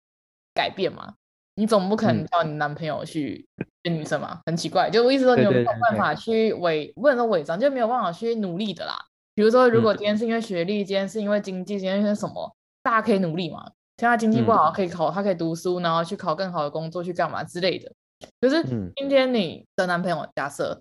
[0.54, 1.14] 改变嘛。
[1.56, 3.46] 你总不可能叫你男朋友去
[3.84, 4.90] 跟女生嘛，嗯、很奇怪。
[4.90, 8.98] 就我意思说，你有没有办法去伪，不能说伪装，就没有办法去努力的啦。
[9.36, 13.70] 比如说，如果今天是因为学历，今天是因为经济，今天是什么，大家可以努力嘛。
[13.98, 17.92] 现在经济不好，可以考，他可以读书，然后去考更好的工作，去干嘛之类的。
[18.40, 18.62] 可是
[18.96, 20.80] 今天你的男朋友，假设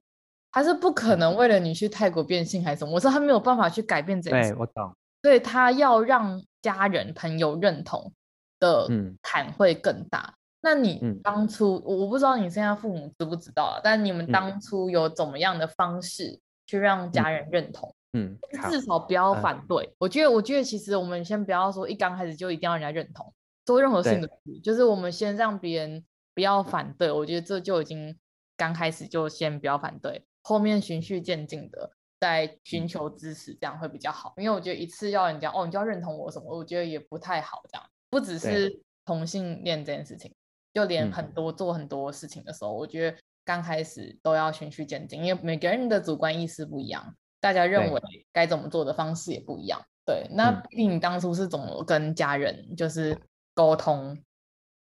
[0.51, 4.51] 他是不可能为了你去泰国变性还是什么，我说他没有办法去改变这件事。
[4.51, 4.93] 对，我懂。
[5.21, 8.11] 所以他要让家人朋友认同
[8.59, 8.87] 的
[9.21, 10.33] 坎会更大。
[10.61, 13.81] 那你当初，嗯、我不知道你现在父母知不知道啊？
[13.83, 17.93] 但你们当初有怎么样的方式去让家人认同？
[18.13, 19.85] 嗯，嗯至少不要反对。
[19.85, 23.33] 嗯、我觉得，我觉得其实我们先不要说一刚开始就一定要人家认同，
[23.65, 27.11] 做任何事情就是我们先让别人不要反对。
[27.11, 28.17] 我觉得这就已经
[28.57, 34.33] 刚开始就先不要反对，后面循序渐进的再寻求支持，这样会比较好。
[34.37, 37.61] 因为我觉得一次要人家哦，你就要认同我什么，我觉得也不太好。
[37.71, 40.33] 这样不只是同性恋这件事情。
[40.73, 43.15] 就连很多做很多事情的时候，嗯、我觉得
[43.45, 49.79] 刚开始都要循序渐进，因为每个人的主观意识不一样，大家认为该怎么做的方式也不一样。
[50.03, 53.15] 对，对，那你当初是怎么跟家人就是
[53.53, 54.25] 沟通，嗯、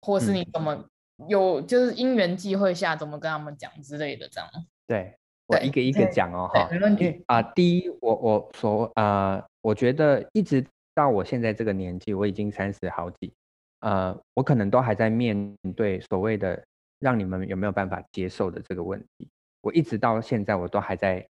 [0.00, 0.88] 或是你怎么
[1.28, 4.48] 有就是因缘际会下怎么跟他们讲之类的这样？
[4.86, 7.40] 对，我一个一个讲哦，哈，没问题啊。
[7.42, 13.32] 第一，我我说啊、呃，我觉得一直到我现在这个年纪，我已经三十好几。
[13.80, 16.62] 呃，我可能都还在面对所谓的
[16.98, 19.28] 让你们有没有办法接受的这个问题。
[19.62, 21.26] 我一直到现在，我都还在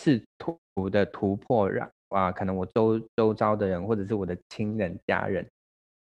[0.00, 0.58] 试图
[0.90, 5.46] 的突破让，让啊，可能我周周遭的人或者是我的亲人家人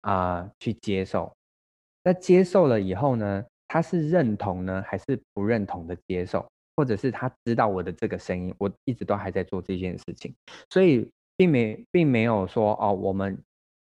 [0.02, 1.33] 啊、呃、去接受。
[2.07, 10.33] 那接受了以后呢，他是认同呢，还是不认同的接受，或者是他知道我的这个声音，我一直都还在做这件事情，
[10.71, 13.37] 所以并没并没有说哦，我们。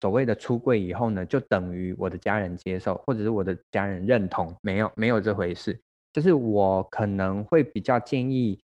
[0.01, 5.79] 所谓的出柜以后呢，就等于我的家人接受，或者是我的家人认同，没有没有这回事。
[6.11, 8.59] 就是我可能会比较建议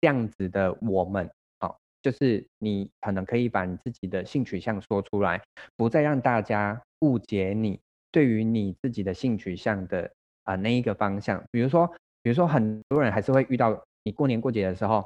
[0.00, 5.42] 这样子的我们，哦，就是你可能可以把你自己的性取向说出来，
[5.76, 7.80] 不再让大家误解你
[8.14, 10.08] 对于你自己的性取向的
[10.44, 11.42] 啊、那一个方向。
[11.50, 11.84] 比如说，
[12.22, 15.04] 比如说很多人还是会遇到你过年过节的时候，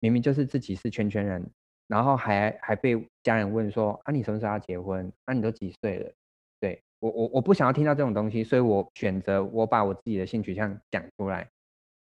[0.00, 1.50] 明明就是自己是圈圈人，
[1.86, 5.10] 然后还还被家人问说啊，你什么时候要结婚？
[5.24, 6.12] 啊，你都几岁了？
[6.60, 11.48] 对，我我我不想要听到这种东西，所以我选择我把我自己的性取向讲出来。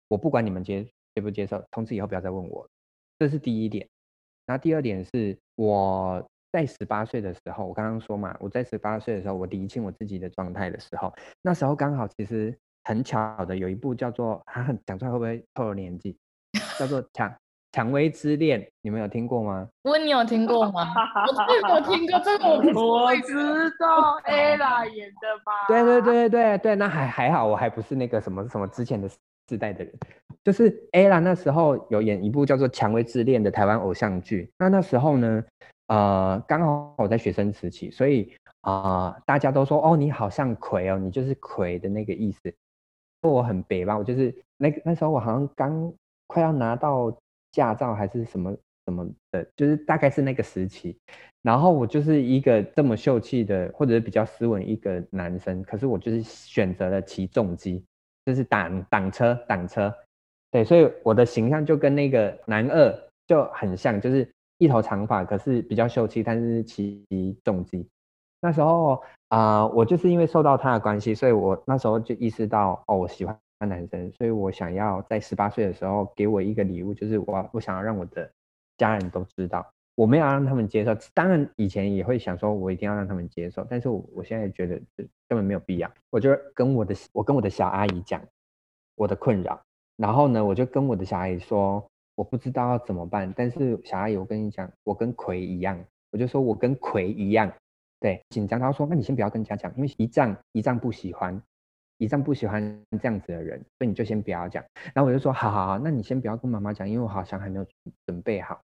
[0.10, 0.84] 我不管你们接
[1.16, 2.68] 接不接受，从此以后不要再问我。
[3.18, 3.88] 这是第一点。
[4.48, 16.18] 那第二点是我在十八岁的时候，我刚刚说嘛，我在十八岁的时候，我理清我自己的状态的时候，那时候刚好其实很巧的有一部叫做，啊，讲出来会不会透露年纪？
[16.78, 17.34] 叫做蔷。
[17.74, 19.66] 蔷薇之恋，你们有听过吗？
[19.84, 20.86] 问你有听过吗？
[21.70, 23.34] 我有听过这个，我知
[23.80, 25.54] 道 Ella 演的吧？
[25.70, 29.08] 对对对对对，那还还好，我还不是那个什么什么之前的
[29.48, 29.94] 世代的人，
[30.44, 34.52] 就是 Ella 那时候有演一部叫做《蔷薇之恋》的台湾偶像剧。
[34.60, 35.42] 那那时候呢，
[35.92, 42.54] 呃，刚好我在学生时期，所以啊、大家都说哦，你好像魁哦，你就是魁的那个意思。
[43.22, 45.94] 我很北吧，我就是那那时候我好像刚
[46.28, 47.16] 快要拿到。
[47.54, 50.98] 驾照还是什么什么的，就是大概是那个时期。
[51.42, 57.84] 然后我就是一个这么秀气的，或者是比较斯文一个男生，可是我就是选择了骑重机，
[58.26, 59.94] 就是挡挡车挡车。
[60.50, 67.04] 对，所以我的形象就跟那个男二就很像，就是一头长发，可是比较秀气，但是骑
[67.44, 67.90] 重机。
[68.40, 73.38] 那时候啊、我就是因为受到他的关系，所以我那时候就意识到，哦，我喜欢。
[73.64, 78.28] 男生，所以我想要在十八岁的时候给我一个礼物，就是我我想要让我的
[78.76, 80.96] 家人都知道，我没有让他们接受。
[81.14, 85.88] 当然以前也会想说，我一定要让他们接受，但是我我现在觉得根本没有必要。
[86.10, 88.20] 我就跟我的我跟我的小阿姨讲
[88.96, 89.62] 我的困扰，
[89.96, 91.88] 然后呢，我就跟我的小阿姨说，
[92.22, 93.34] 我不知道要怎么办。
[93.36, 97.52] 但是小阿姨，我跟你讲，我跟葵一样，我就说我跟葵一样，
[98.00, 98.60] 对，紧张。
[98.60, 101.42] 他说，那你先不要跟家讲，因为一丈一丈不喜欢。
[101.98, 102.62] 一丈不喜欢
[103.00, 104.64] 这样子的人，所以你就先不要讲。
[104.94, 107.66] 然后我就说，好好好，那你先不要跟妈妈讲，因为我好像还没有
[108.06, 108.60] 准备好，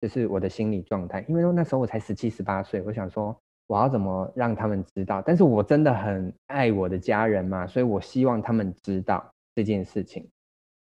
[0.00, 1.24] 就是我的心理状态。
[1.28, 3.36] 因为那时候我才十七、十八岁，我想说
[3.66, 5.20] 我要怎么让他们知道？
[5.20, 10.26] 但是我真的很爱我的家人嘛，所以我希望他们知道这件事情。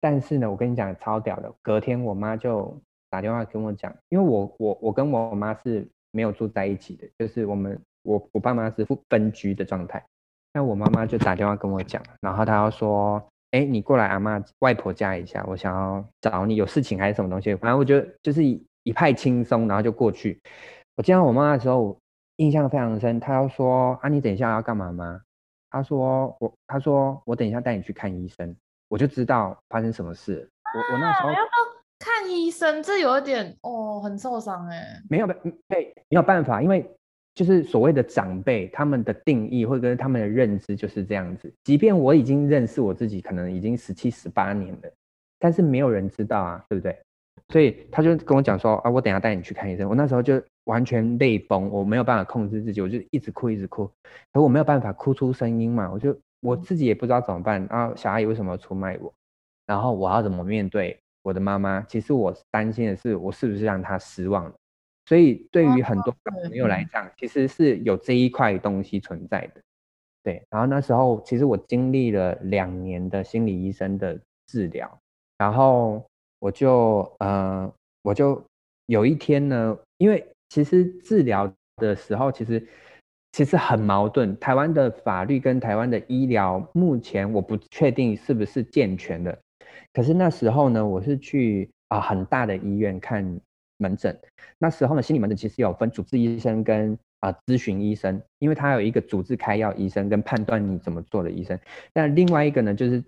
[0.04, 10.04] 但是呢，我跟你讲超屌的，隔天我妈就打电话跟我讲，因为我我我跟我妈是没有住在一起的，就是我们我我爸妈是分居的状态。
[10.52, 13.18] 那我妈妈就打电话跟我讲，然后她要说
[13.52, 20.38] ：“哎、你过来阿嬷外婆家一下，我想要找你，有事情还是什么东西？”反正我就就是一派轻松，然后就过去。
[20.98, 21.96] 我见到我妈的时候，
[22.36, 23.18] 印象非常深。
[23.18, 25.22] 她要说：“啊，你等一下要干嘛吗？”
[25.72, 28.54] 她说：“我，她说我等一下带你去看医生。”
[28.94, 30.48] 我就知道发生什么事。
[30.72, 31.48] 我我那时候、啊、要要
[31.98, 35.02] 看医生，这有一点哦，很受伤哎。
[35.10, 36.88] 没有办，对，没有办法，因为。
[37.34, 41.52] 就是所谓的长辈，他们的定义或者跟他们的认知就是这样子。
[41.64, 44.82] 即便我已经认识我自己，可能已经十七、十八年了，
[45.40, 46.96] 但是没有人知道啊，对不对？
[47.48, 49.88] 所以他就跟我讲说啊，我等下带你去看医生。
[49.88, 53.90] 我那时候就完全泪崩，我没有办法控制自己，我就一直哭，一直哭。
[54.32, 57.66] 可我没有办法哭出声音嘛，我就我自己也不知道怎么办。
[57.70, 59.12] 然后小阿姨为什么要出卖我？
[59.66, 61.80] 然后我要怎么面对我的妈妈？
[61.88, 64.54] 其实我担心的是，我是不是让她失望了？
[65.06, 69.60] 所以对于很多朋友来讲，其实是有这一块东西存在的，
[70.22, 70.42] 对。
[70.50, 74.98] 然后那时候，其实我经历了两年的心理医生的治疗，
[75.38, 76.04] 然后
[76.40, 77.70] 我就呃，
[78.02, 78.42] 我就
[78.86, 82.66] 有一天呢，因为其实治疗的时候，其实
[83.34, 84.38] 其实很矛盾。
[84.38, 89.36] 台湾的法律跟台湾的医疗，目前我不确定是不是健全的。
[89.92, 93.40] 可是那时候呢，我是去啊、很大的医院看。
[93.76, 94.16] 门诊
[94.56, 101.58] 那时候呢，心理门诊其实有分主治医生跟啊咨询医生，因为他有一个主治开药医生跟判断你怎么做的医生。
[101.92, 103.02] 但另外一个呢，就是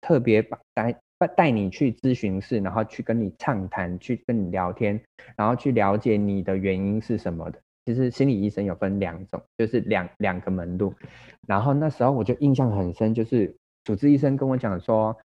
[0.00, 0.94] 特别把带
[1.36, 4.98] 带你去咨询室，然后去跟你畅谈，去跟你聊天，
[5.36, 7.58] 然后去了解你的原因是什么的。
[7.84, 10.94] 其实心理医生有分两种，就是两两个门路。
[11.46, 15.16] 然后那时候我就印象很深，就是主治医生跟我讲说：“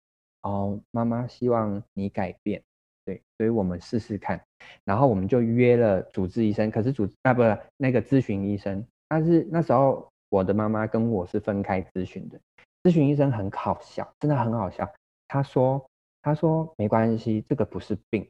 [0.42, 2.62] 哦，妈妈希望你改变。”
[3.06, 4.40] 对，所以我们试试看，
[4.84, 7.40] 然后我们就约了主治医生，可是主啊不
[7.76, 12.40] 那个咨询医生，但是那时候我的妈妈跟我是分开咨询的，
[12.82, 14.90] 咨询医生很好笑，真的很好笑。
[15.28, 15.86] 他说
[16.20, 18.28] 他说没关系，这个不是病，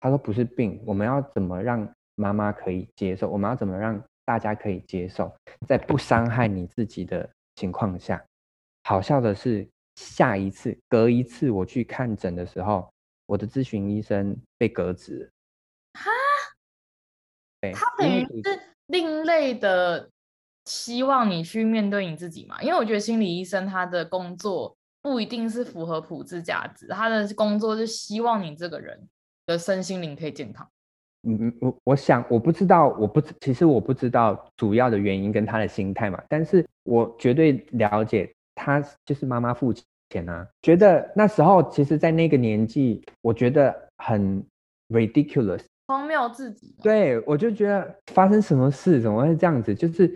[0.00, 1.86] 他说不是病，我们要怎么让
[2.18, 3.30] 妈妈可以接受？
[3.30, 5.32] 我们要怎么让大家可以接受，
[5.66, 8.22] 在不伤害你自己的情况下？
[8.84, 9.66] 好笑的是，
[9.96, 12.88] 下一次隔一次我去看诊的时候。
[13.28, 15.30] 我的咨询医生被革职，
[15.92, 16.10] 哈，
[17.60, 20.08] 对，他等于是另类的，
[20.64, 22.62] 希望你去面对你自己嘛。
[22.62, 29.06] 因为我觉得心理医生他的工作不一定是符合普世价值，他的工作是希望你这个人
[29.44, 30.66] 的身心灵可以健康。
[31.28, 39.74] 嗯，我我想我不知道，我不其实我不知道主要的原因跟他的心态嘛，但是我绝对了解他就是妈妈付
[40.08, 44.42] 钱啊，觉得那时候其实，在那个年纪，我觉得很
[44.88, 46.74] ridiculous，荒谬自己。
[46.82, 49.74] 对，我就觉得发生什么事，怎么会这样子？
[49.74, 50.10] 就是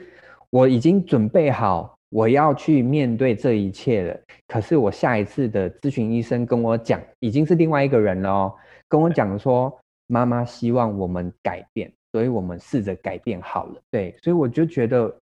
[0.48, 8.54] 我已经准备好我要去面对这一切了，可是我下一次的咨询医生跟我讲，已经是另外一个人了哦，
[8.88, 9.70] 跟我讲说。
[10.06, 13.80] 妈妈希望我们改变，所以我们试着改变好了。
[13.90, 15.14] 对，所以我就觉得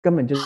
[0.00, 0.42] 根本就是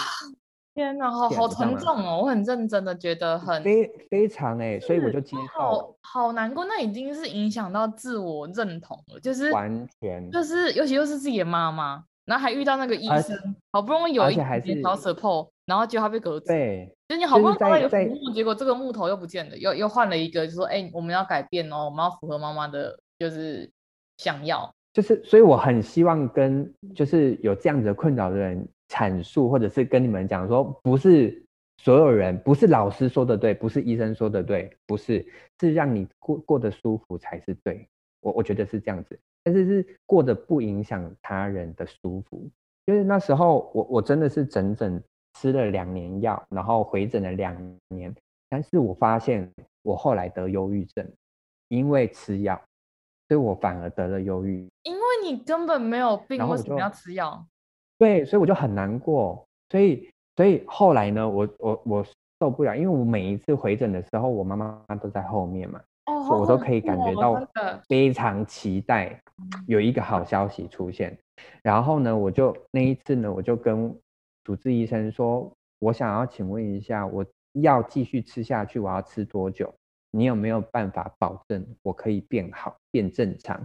[0.72, 2.20] 天哪，好好沉重哦！
[2.22, 5.60] 我很认真的觉得很非非常哎、欸，所以我就接受。
[5.60, 13.36] 好好难过，那已经是影响到自我认同了，就是完全就是，尤其又是自己的妈妈，然后还遇到那个医生，
[13.72, 16.46] 好不容易有一点小 support，然后结果他被革职。
[16.46, 23.70] 对，就你好不容易找到一个服务，结果这个木头又不见了，又又换了一个，就说哎、欸，我们要改变哦，我们要符合妈妈的，就是。
[24.20, 31.42] 想要就是，所以我很希望跟就是有这样子的困扰的人阐述，或者是跟你们讲说，不是
[31.78, 35.26] 所有人，不是老师说的对，不是医生说的对，不是，
[35.58, 37.88] 是让你过过得舒服才是对。
[38.20, 42.46] 我我觉得是这样子，但是是过得不影响他人的舒服。
[42.84, 45.02] 就是那时候我我真的是整整
[45.38, 47.56] 吃了两年药，然后回诊了两
[47.88, 48.14] 年，
[48.50, 49.50] 但是我发现
[49.82, 51.10] 我后来得忧郁症，
[51.68, 52.60] 因为吃药。
[53.30, 57.46] 所以我反而得了忧郁，因为你根本没有病，为什么要吃药？
[57.96, 59.46] 对，所以我就很难过。
[59.68, 62.06] 所以，所以后来呢，我我我
[62.40, 67.40] 受不了，因为我每一次回诊的时候，我妈妈都在后面嘛，哦，所以我都可以感觉到
[67.88, 69.16] 非常期待
[69.68, 71.16] 有一个好消息出现。
[71.62, 73.96] 然后呢，我就那一次呢，我就跟
[74.42, 79.72] 主治医生说，我想要请问一下，我药继续吃下去，我要吃多久？
[80.12, 83.56] 你有没有办法保证我可以变好、变正常？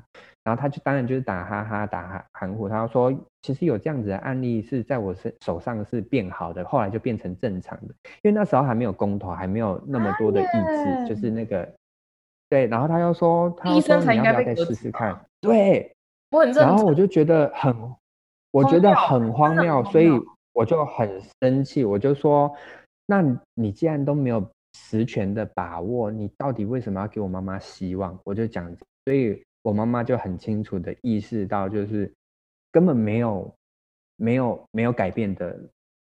[0.43, 2.70] 然后他就当然就是打哈哈、打含糊。
[2.70, 7.96] 他说：“其实有这样子的案例是在我身手上是变好的，后来就变成正常的。
[8.22, 11.68] 因为那时候还没有公投，还没有那么多的意志，就是那个
[12.48, 12.68] 对。
[12.68, 15.20] 然后他又说，他说你要不要再试试看？
[15.41, 15.91] 对，
[16.30, 17.76] 我很然后我就觉得很，
[18.52, 20.10] 我觉得很荒谬，所以
[20.54, 21.10] 我就很
[21.41, 22.56] 生气，我就说：
[23.08, 23.24] 那
[23.56, 24.48] 你既然都没有。
[24.76, 28.19] 实权的把握，你到底为什么要给我妈妈希望？
[28.26, 28.69] 我就讲，
[29.05, 32.13] 所以我妈妈就很清楚的意识到，就是
[32.73, 33.55] 根本没有
[34.17, 35.57] 没有没有改变的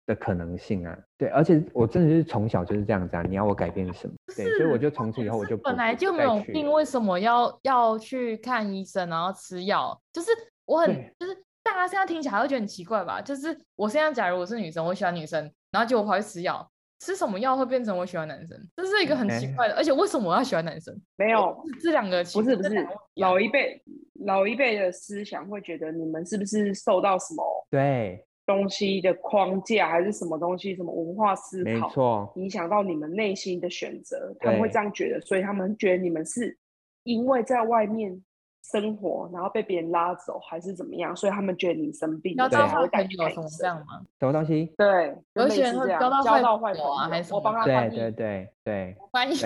[0.06, 0.98] 的可能性啊。
[1.16, 3.22] 对，而且我真的是从小就是这样子啊。
[3.22, 4.14] 你要我改变什么？
[4.36, 9.98] 对，所以我就从此以后我就本来就没有病，为什么要要去看医生，然后吃药？
[10.12, 10.30] 就是
[10.66, 13.22] 我很就是大家现在听起来会觉得很奇怪吧？
[13.22, 16.70] 就是我现在假如我是女生，我喜欢女生，然后结果我跑去吃药。
[17.00, 18.56] 吃什么药会变成我喜欢男生？
[18.76, 20.94] 这是一个很奇怪的，而且为什么我要喜欢男生？
[21.16, 23.82] 没有，这两个不是不是老一辈
[24.26, 36.56] 老一辈的思想会觉得你们是不是受到什么对东西的框架，还是什么东西什么文化思考，没错，影响到你们内心的选择，他们会这样觉得，所以他们觉得你们是
[37.04, 38.22] 因为在外面。
[38.70, 41.14] 生活，然后被别人拉走，还是怎么样？
[41.16, 44.00] 所以他们觉得你生病，交到坏朋友什么这样吗？
[44.18, 44.72] 什么东西？
[44.76, 46.22] 对，有些人会交到
[46.58, 47.96] 坏朋友啊，还是我帮他翻译？
[47.96, 49.36] 对对对对，翻译。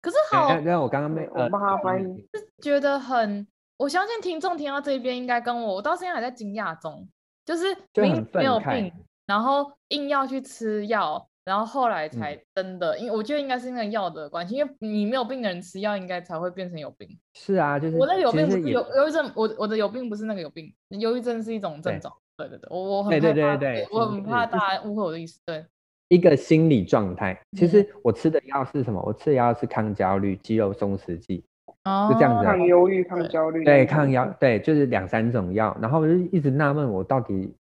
[0.00, 2.28] 可是好，那我刚刚没，我帮他翻译。
[2.34, 7.06] 是觉得很，我相信听众听到这边应该跟我，我到现在还在惊讶中，
[7.44, 8.92] 就是明明没有病，
[9.26, 11.28] 然后硬要去吃药。
[11.44, 17.06] 然后后来才真的，嗯、因为我觉得应该是那个药的关系，因为你没有病的人吃药，应该才会变成有病。
[17.34, 22.12] 是啊，就是我那个有病不是有忧郁症，我我的有病不是那个有病，忧郁症是一种症状。
[22.36, 25.38] 对对对，我我很怕，对对对对，我很怕大家误会我的意思。
[25.44, 25.64] 对，
[26.08, 27.38] 一个心理状态。
[27.58, 29.02] 其实我吃的药是什么？
[29.04, 31.44] 我吃的药是抗焦虑、肌肉松弛剂，
[31.84, 32.44] 哦，就这样子。
[32.44, 33.62] 抗忧郁、抗焦虑。
[33.64, 35.76] 对，抗药，对，就是两三种药。
[35.82, 37.54] 然后我就一直纳闷，我到底。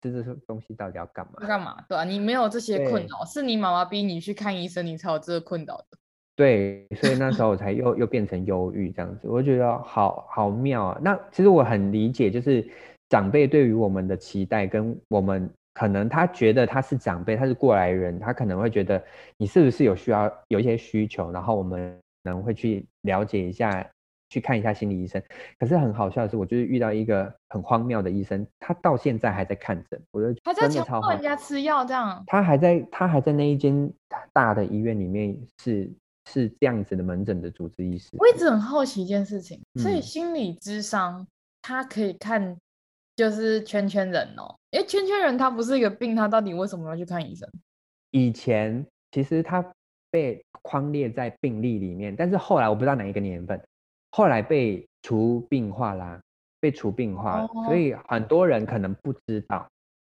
[0.00, 1.46] 这这东西到底要干嘛？
[1.46, 1.84] 干嘛？
[1.88, 5.98] 对啊，你没有这些困扰，是你妈妈逼你去看医生，你才有这个困扰的。
[6.36, 10.98] 对，所以那时候我才又又变成忧郁这样子，我觉得好好妙啊。
[11.02, 12.64] 那其实我很理解，就是
[13.08, 19.02] 长辈对于我们的期待，跟我们可能他觉得他是长辈，他是过来人，他可能会觉得
[19.36, 23.84] 你是不是有需要有一些需求，然后我们可能会去了解一下。
[24.30, 25.22] 去看一下心理医生，
[25.58, 32.22] 可是很好笑的是，我就是遇到一个很荒谬的医生，他到现在还在看诊，我觉得还在强迫人家吃药这样。
[32.26, 33.90] 他还在，他还在那一间
[34.32, 35.90] 大的医院里面是
[36.30, 38.10] 是这样子的门诊的主治医师。
[38.18, 41.26] 我一直很好奇一件事情，所以心理智商
[41.62, 42.54] 他可以看
[43.16, 47.48] 就是圈圈人哦，因为圈圈人他不是一个病，他到底为什么要去看医生？
[48.10, 49.64] 以前其实他
[50.10, 53.58] 被框列在病历里面，但是后来我不知道哪一个年份。
[54.10, 56.20] 后来被除病化啦，
[56.60, 59.68] 被除病化，哦、所以很多人可能不知道，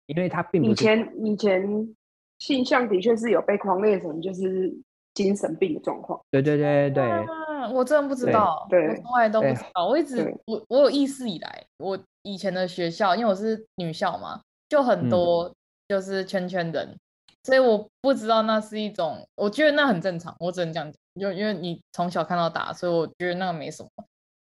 [0.07, 1.95] 因为他并不以前以前
[2.38, 4.72] 性向的确是有被框列成就是
[5.14, 6.20] 精神病的状况。
[6.30, 9.86] 对对对对，啊、我真的不知道，对，我从来都不知道。
[9.86, 15.51] 我一直我我有意识以来，我以前的学校，因为我是女校嘛，就很多
[15.88, 16.99] 就是圈圈人，嗯、
[17.45, 23.88] 所以我不知道那是一种，我觉得那很正常，我只能这样讲，就因为你从小看到大，所以我觉得那个没什么。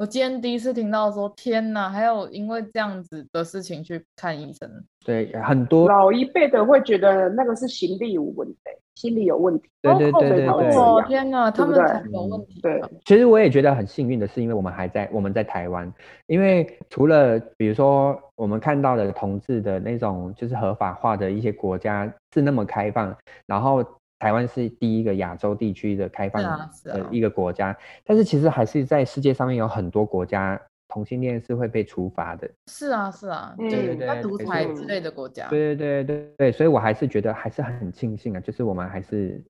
[0.03, 4.69] 我今天第一次听到说，天哪，还有因为这样子的事情去看医生。
[5.05, 8.57] 对，很多老一辈的会觉得那个是心理有问题，
[8.97, 9.71] 心理有问题。
[9.81, 12.61] 对对对对对，哦天哪，他们才有问题。
[12.61, 15.95] 对，其实我也觉得很幸运的是，因为我们还在我们在台湾，
[16.27, 23.87] 因为除了比如说我们看到的同志的那种就是合法化的一些国家是那么开放，然后。
[24.23, 26.41] 台湾是第一个亚洲地区的开放
[26.85, 30.57] 的一个国家，但是其实还是在世界上面有很多国家
[30.87, 32.49] 同性恋是会被处罚的。
[32.71, 35.49] 是啊，是啊，对对对，独裁之类的国家。
[35.49, 39.43] 对对对对对，所以我还是觉得还是很庆幸啊，就是我们还是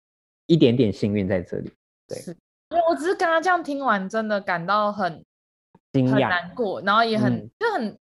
[0.47, 1.71] 一点点幸运在这里。
[2.09, 2.35] 对，
[2.71, 5.23] 因为我只是刚刚这样听完，真的感到很
[5.93, 7.99] 惊讶、很难过，然后也很、嗯、就很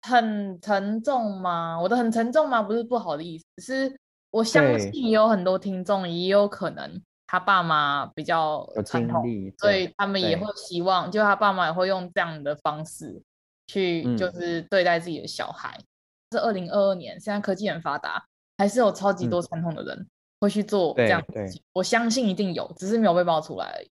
[0.00, 1.78] 很沉重吗？
[1.78, 2.62] 我的很沉重吗？
[2.62, 3.94] 不是不好的意思，是。
[4.30, 9.24] 我相信也有很多听众，也有可能他爸妈比较传统，
[9.58, 13.22] 所以他们也会希望，就他爸妈也会用这样的方式
[13.66, 15.74] 去，就是对待自己的小孩。
[15.78, 15.84] 嗯、
[16.32, 18.22] 是二零二二年，现在科技很发达，
[18.58, 20.06] 还是有超级多传统的人
[20.40, 21.62] 会去做这样的事情。
[21.72, 23.90] 我相信一定有，只是没有被爆出来而已。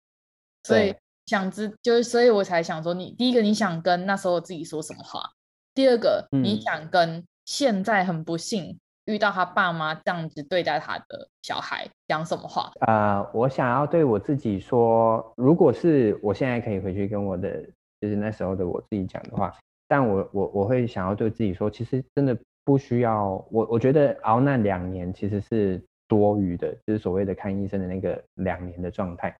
[0.64, 5.30] 所以想知，就是所以我才想说你，你第一个你想跟那时候自己说什么话？
[5.74, 8.78] 第二个你想跟现在很不幸。
[9.08, 12.70] 遇到他爸妈这样子对待他的小孩，讲什么话？
[12.80, 17.62] 呃，我想要对我自己说，如果是我现在可以回去跟我的，
[18.02, 19.50] 就是那时候的我自己讲的话，
[19.88, 22.36] 但我我我会想要对自己说，其实真的
[22.66, 23.42] 不需要。
[23.50, 29.34] 我我觉得熬那两年其实是多余的，就是所谓的看医生的那个两年的状态，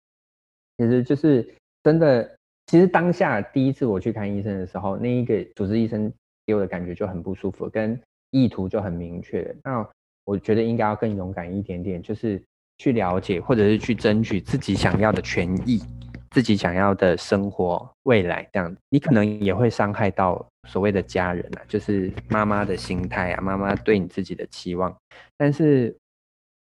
[0.78, 1.46] 其实就是
[1.84, 2.28] 真的。
[2.68, 6.10] 其实当下第一次我去看医生的时候，那一个主治医生
[6.46, 8.00] 给我的感觉就很不舒服，跟。
[8.31, 9.87] 意图就很明确，那
[10.24, 12.43] 我觉得应该要更勇敢一点点，就是
[12.79, 15.83] 去了解或者是去争取自己想要的权益，
[16.31, 18.76] 自己想要的生活未来这样。
[18.91, 24.95] 你可能也会伤害到所谓的家人啊，就是妈妈的心态啊，妈妈对你自己的期望。
[25.37, 25.97] 但是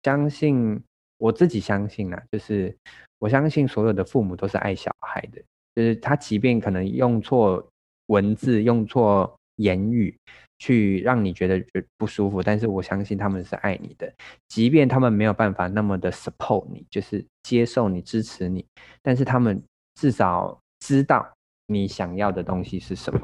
[0.04, 0.82] 相信
[1.18, 2.74] 我自己相信啊，就是
[3.20, 5.42] 我相信所有的父母都是爱小孩的，
[5.76, 7.68] 就是他即便可能用错
[8.06, 10.18] 文字，用错言语。
[10.60, 11.64] 去让你觉得
[12.00, 14.12] 不舒服，但是我相信他们是爱你的，
[14.48, 18.66] 即便他们没有办法那么的 support 你，就是接受你、支持你，
[19.04, 19.62] 但是他们
[19.94, 21.32] 至少知道
[21.68, 23.22] 你想要的东西是什么。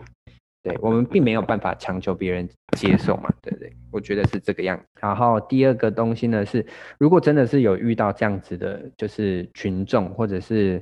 [0.62, 3.74] 对，我们并没有办法强求别人接受嘛，对不对？
[3.90, 4.80] 我觉得是这个样。
[5.02, 6.64] 然后第二个东西呢是，
[7.00, 10.80] 如果真的是有遇到这样子的，就是群众或者是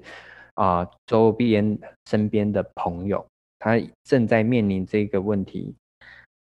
[0.56, 1.80] 啊、周边
[2.10, 3.26] 身边的朋友，
[3.62, 5.74] 他正在面临这个问题。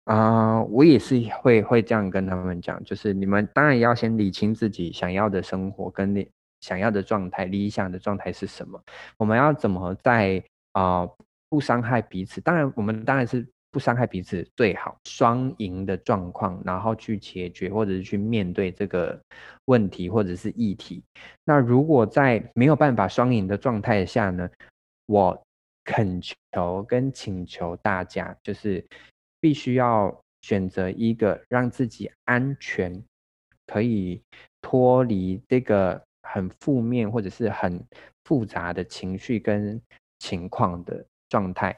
[0.06, 6.26] 啊、我也是会会这样跟他们讲，就是你们当然要先理清自己想要的生活跟你
[6.62, 8.82] 想要的状态，理想的状态是什么？
[9.18, 10.42] 我们要怎么在
[10.72, 11.06] 啊、
[11.50, 12.40] 不伤害彼此？
[12.40, 19.20] 当然，我们当然是不伤害彼此最好，双赢的状况，然后去解决或者是去面对这个
[19.66, 21.04] 问题或者是议题。
[21.44, 24.50] 那如果在没有办法双赢的状态下呢？
[25.08, 25.42] 我
[25.88, 28.86] 恳求跟请求大家，就是。
[29.40, 33.04] 必须要选择一个让自己安全，
[33.68, 34.20] 可以
[34.62, 37.80] 脱离这个很负面或者是很
[38.26, 39.80] 复杂的情绪跟
[40.18, 41.78] 情况的状态，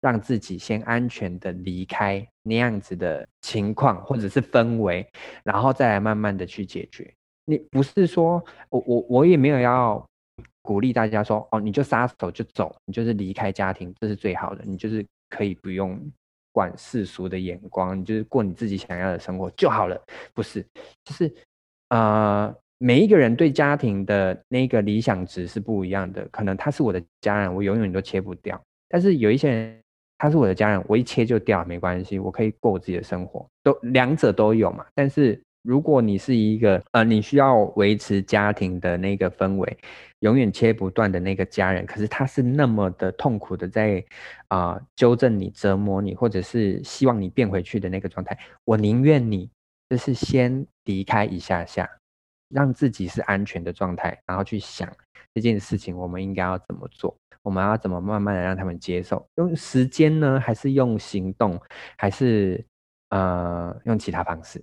[0.00, 5.04] 让自己先安全的离开那样子的情况或者是氛围，
[5.42, 7.12] 然后再来慢慢的去解决。
[7.44, 10.08] 你不是说我我我也没有要
[10.62, 16.00] 鼓励大家说哦，你就撒手就走，你就是离开家庭，这是最好的，你就是可以不用。
[16.52, 19.96] 管世俗的眼光，你就是过你自己想要的生活就好了。
[20.34, 20.60] 不是，
[21.04, 21.32] 就是
[21.90, 26.26] 呃，每一个人对家庭的那个理想值是不一样的。
[26.32, 28.60] 可能他是我的家人，我永远都切不掉。
[28.88, 29.80] 但是有一些人，
[30.18, 33.46] 他是我的家人，我一切就掉，没关系，我可以过我自己的生活。
[33.62, 34.84] 都两者都有嘛。
[34.92, 39.78] 但是如果你是一个呃，你需要维持家庭的那个氛围。
[40.20, 44.04] 永远切不断的那个家人，可是他是那么的痛苦的在
[44.48, 48.38] 啊、呃、纠正你、折磨你，或者是希望你变回去的那个状态。
[48.66, 49.48] 我宁愿你
[49.88, 51.88] 就是先离开一下下，
[52.50, 54.86] 让自己是安全的状态，然后去想
[55.32, 57.16] 这件事情我们应该要怎么做。
[57.40, 59.26] 我们要怎么慢慢的让他们接受？
[59.36, 61.58] 用时间呢，还是用行动，
[61.96, 62.62] 还是
[63.08, 64.62] 呃用其他方式？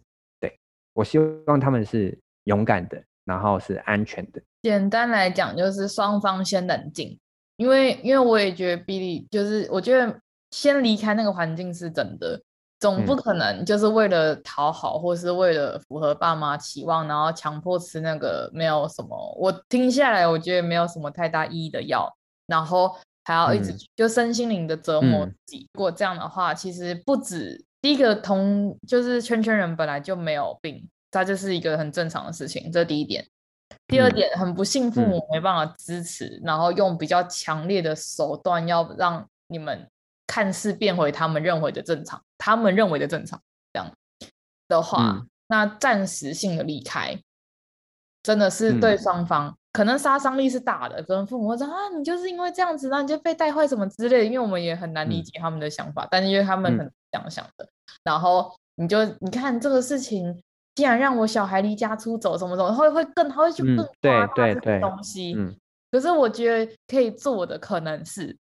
[0.97, 4.41] 对，我希望他们是勇敢的，然后是安全的。
[4.63, 7.17] 简单来讲，就是双方先冷静，
[7.57, 10.19] 因为因为我也觉得 Billy 就是我觉得
[10.51, 12.41] 先离开那个环境是真的。
[12.79, 19.35] 总不可能就是为了讨好，或是为了符合爸妈期望，然后强迫吃那个没有什么。
[19.39, 22.07] 我听下来，我觉得没有什么太大意义的药，
[22.45, 25.67] 然后还要一直就身心灵的折磨自己。
[25.73, 33.25] 如果这样的话，其实不止第一个同就是圈圈人本来就没有病，他就是一个很正常的事情，这是第一点。
[33.87, 39.87] 第二点，很不幸父母没办法支持，然后用比较强烈的手段要让你们。
[40.29, 43.89] 看似变回他们认为的正常，他们认为的正常这样
[44.67, 47.17] 的话，嗯、那暂时性的离开，
[48.21, 51.01] 真的是对双方、嗯、可能杀伤力是大的。
[51.01, 54.25] 可能父母会说啊，你就是因为这样子，那你就被带坏什么之类的。
[54.25, 57.69] 因为我们也很难理解他们的想法，嗯、但是因为他们很这样想的，嗯、
[58.03, 60.41] 然后你就你看这个事情，
[60.75, 65.33] 既然让我小孩离家出走，什么什么会会更他会去更夸大这个东西。
[65.35, 65.55] 嗯、
[65.91, 68.37] 可是我觉得可以做的可能是。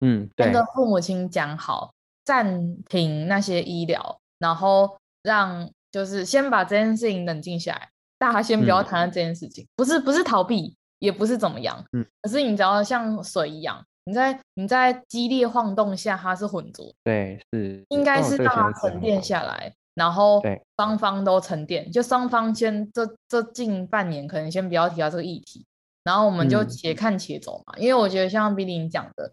[0.00, 0.52] 嗯，跟。
[0.74, 1.92] 父母亲讲好，
[2.24, 7.88] 暂停那些医疗，然后让就是先把这件事情冷静下来，
[8.18, 9.02] 大家先不要谈。
[9.02, 20.42] 论这件事情，嗯、不是不是逃避，也不是怎么样，嗯，可是你只要像水一样，你在你在激烈晃动下，它是浑浊，对，是应该是让它沉淀下来，然后
[20.76, 25.64] 双方都沉淀，就双方先这这近半年可能先不要提到这个议题，
[26.04, 29.32] 然后我们就且看且走嘛，嗯、因为我觉得像 Billy 讲的。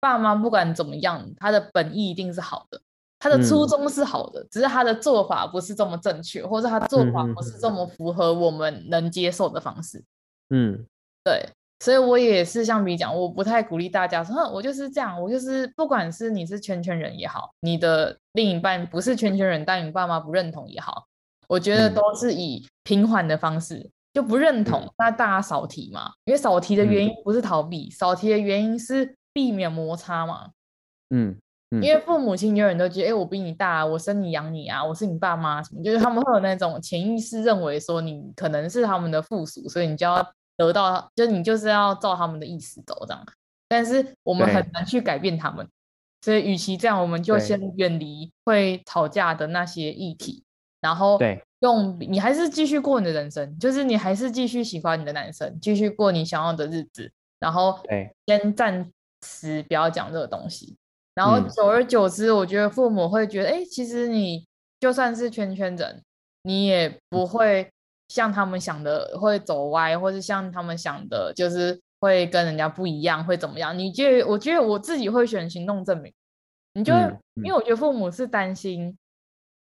[0.00, 2.78] 爸妈不管怎么样，他的本意一定是好的，
[3.18, 10.04] 他的初衷是好的，嗯、只是他的做法不是这么正确，或者他做法不是这么符合我们能接受的方式。
[10.50, 10.84] 嗯，
[11.24, 11.48] 对，
[11.84, 21.04] 所以我也是像比讲，我不太鼓励大家说，哼，我就是这样，我就是不管是你是圈圈人也好，你的另一半不是圈圈人，但你爸妈不认同也好，
[21.46, 29.14] 我觉得都是以平缓的方式，就不认同，嗯、那大家少提嘛，因为少提的原因不是逃避，嗯、少提的原因是。
[29.34, 30.50] 避免摩擦嘛，
[31.10, 31.36] 嗯，
[31.72, 40.24] 嗯，因为父母亲永远都觉得，哎、欸，我比你大，我生你养你啊，我是你爸妈什么，就是他们会有那种潜意识认为说你可能是他们的附属，所以你就要
[40.56, 43.26] 得到，就你就是要照他们的意思走这样。
[43.68, 45.68] 但是我们很难去改变他们，
[46.22, 50.44] 所以与其这样，我们就先远离会吵架的那些议题，
[50.80, 51.18] 然后
[51.60, 57.78] 用你还是继续过你的人生，就是你还是继续喜欢你的男生，继续过你想要的日子，然后
[58.26, 58.90] 先暂。
[59.26, 60.76] 时不要讲这个东西，
[61.14, 64.46] 然后久而久之，我觉得父母会觉得，哎、嗯，其实你
[64.78, 66.02] 就算是圈圈人，
[66.42, 67.72] 你也不会
[68.14, 73.76] 像他们想的会走歪，或是像他们想的，就是会跟人家不一样，会怎么样？
[73.76, 74.24] 你觉得？
[74.28, 76.12] 我觉得我自己会选行动证明。
[76.74, 78.96] 你就、嗯嗯、因为我觉得父母是担心，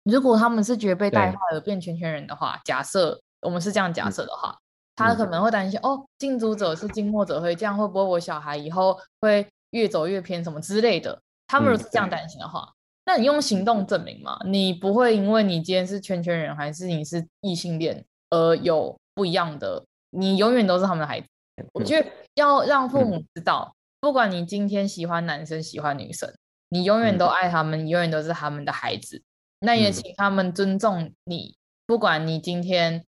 [0.05, 4.51] 如果他们是觉得被带坏了变圈圈人的话，假设我们是这样假设的话。
[4.51, 4.59] 嗯
[4.95, 11.19] 他可能会担心哦，近朱者是，近墨者黑，这样会不会我小孩以后会越走越偏什么之类的？
[11.47, 12.73] 他们如果是这样担心的话，嗯、
[13.07, 14.39] 那你用行动证明嘛？
[14.45, 21.27] 你不会因为你今天是圈圈人还是你是异性恋而有不一样的，你永远都是他们的孩子。
[21.57, 26.33] 嗯、我觉得要让父母知道，嗯、不管你今天喜欢男生喜欢女生，
[26.71, 29.23] 你永远都爱他们，你永远都是他们的孩子。
[29.61, 31.55] 那也请他们尊重你，
[31.87, 33.05] 不管你今天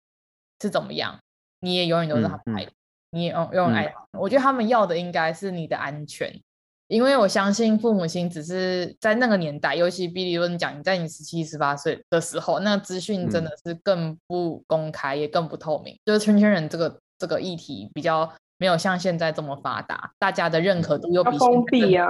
[0.62, 1.20] 是怎么样。
[1.62, 2.76] 你也永远都是他们爱的，嗯嗯、
[3.12, 4.08] 你也永永远爱他们。
[4.14, 6.42] 嗯、我觉得他们要的应该是你的安全，
[6.90, 15.96] 因为我相信父母亲只是在那个年代，尤其比如说你讲你在你十七、十八岁的时候，那资讯真的是更不公开，嗯、也更不透明。
[16.04, 18.28] 就是圈圈人这个这个议题比较
[18.58, 22.08] 没有像现在这么发达，大家的认可度又比较封闭啊，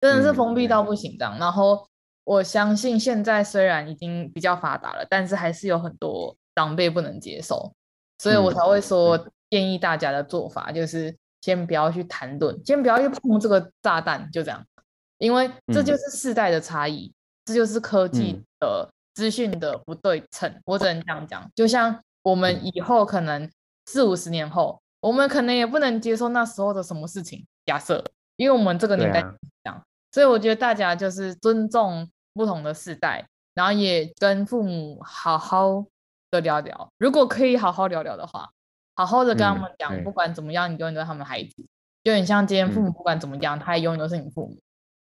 [0.00, 1.36] 真的是封闭到不行这样。
[1.36, 1.84] 嗯、然后
[2.22, 7.72] 我相信现在虽然已经比较发达了，但是还是有很多长辈不能接受。
[8.18, 9.18] 所以我才会说，
[9.50, 11.14] 建议大家的做法就是
[11.44, 14.64] 先不要去谈论，先不要去碰这个炸弹，就这样，
[15.18, 17.12] 因为这就是世代的差异，
[17.44, 20.50] 这就是科技的资讯的不对称。
[20.64, 23.46] 我只能这样讲，就像我们以后可能
[23.84, 28.02] 四五十年后，我们可能也不能接受那时候的什么事情，假设，
[28.36, 29.22] 因为我们这个年代
[30.10, 35.84] 所以我觉得大家就是尊重不同的世代，然后也跟父母好好
[36.30, 36.40] 的。
[36.40, 38.50] 聊聊，如果可以好好聊聊的话，
[38.94, 41.64] 好好的跟他们讲，嗯、不管怎么样，你永远都是他们的孩子。
[42.02, 44.58] 就很像今天父母不管怎么样，嗯、他也永远都是你父母。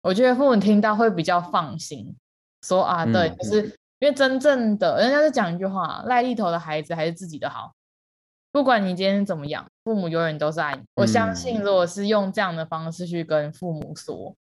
[0.02, 2.16] 我觉得父母听到会比较放心，
[2.62, 3.62] 说啊，对，嗯、就是
[3.98, 7.72] 因为真正的人家是讲一句话，赖利头的孩子还是自己的好。
[8.52, 10.82] 不管你今天怎么样，父母永远都是爱你。
[10.94, 14.36] 我相信，如果是用这样的方式去跟父母说，嗯、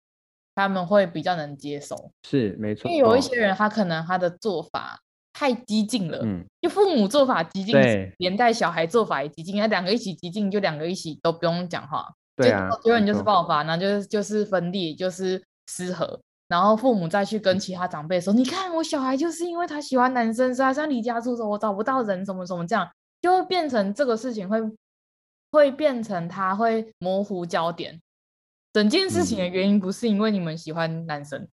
[0.55, 2.13] 他们会比较能接受。
[2.29, 5.01] 是没错，因为有一些人，他可能他的做法
[5.33, 7.75] 太激进了，嗯，就父母做法激进，
[8.19, 12.07] 连带小孩做法也激进，那两个一起激进，就两个一起都不用讲话，
[12.37, 16.21] 对啊，永远就是爆发，然后就是就是分裂，就是失和。
[16.49, 22.87] 然后父母再去跟其他长辈说：“你看我小孩就是因为他喜欢男生，所以他想离家出走，我找不到人，什么什么这样，
[23.23, 24.61] 就会变成这个事情会
[25.51, 27.99] 会变成他会模糊焦点。
[28.75, 31.49] 整件事情的原因不是因为你们喜欢男生，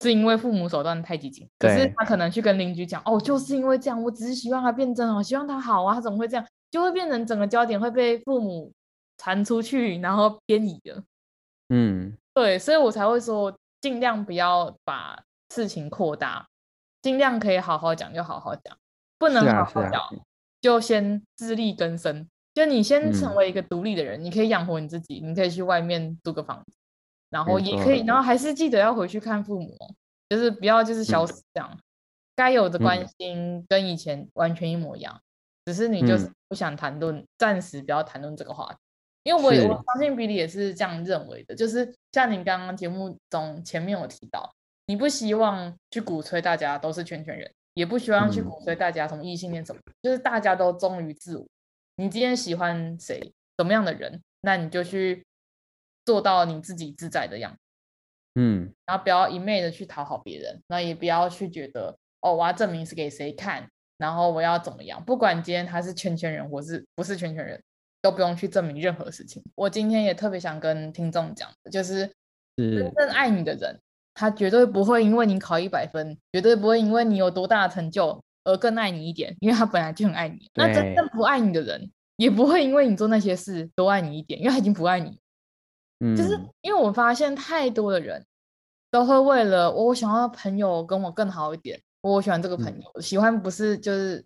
[0.00, 1.48] 是因为父母手段太激进。
[1.58, 6.46] 可是他可能去跟邻居讲：哦，就是因为这样，我只是希望他变真哦，希望他好啊，他怎么会这样？
[6.70, 8.72] 就会变成整个焦点会被父母
[9.18, 11.02] 传出去，然后偏移了。
[11.68, 16.46] 嗯，对，所以我才会说。”尽量不要把事情扩大，
[17.00, 18.76] 尽量可以好好讲就好好讲，
[19.18, 20.20] 不能好好讲、啊啊、
[20.60, 22.28] 就先自力更生。
[22.52, 26.76] 就你先成为一个独立的人，嗯、你可以养活你自己，你可以去外面租个房子，
[27.30, 29.76] 然后也可以，然后还是记得要回去看父母，
[30.28, 31.70] 就是不要就是消失这样。
[31.72, 31.78] 嗯、
[32.36, 35.22] 该有的关心跟以前完全一模一样，嗯、
[35.66, 38.78] 只是你就是不想谈论，暂、嗯、时不要谈论这个话题。
[39.22, 44.50] 因为我也我相信比利也是这样认为的，就是像你刚刚节目中前面有提到，
[44.86, 51.46] 你不希望去鼓吹大家都是圈圈人，也不希望去鼓吹大家什么异性恋什么，嗯、就是大家都忠于自我。
[51.96, 53.20] 你今天喜欢谁，
[53.58, 55.22] 什么样的人，那你就去
[56.10, 57.58] 做到你自己自在的样子，
[58.34, 67.62] 嗯，然后不要一昧的去讨好别人，那也不要去觉得哦，我要证明是给谁看，然后我要怎么样，不管今天他是圈圈人，或是不是圈圈人。
[68.02, 69.42] 都不用去证明任何事情。
[69.54, 72.10] 我今天也特别想跟听众讲的，就是
[72.56, 73.78] 真正爱你的人，
[74.14, 80.50] 他绝对不会因为你考一百分，绝对不会因为你有多大的成就而更爱你一点，因为他本来就很爱你。
[80.54, 85.20] 那真正不爱你的人，也不会因为你做那些事多爱你一点，因为他已经不爱你。
[86.00, 88.24] 嗯，就是因为我发现太多的人
[88.90, 94.24] 都会为了我想要朋友跟我更好一点，我喜欢这个朋友，嗯、喜欢不是就是。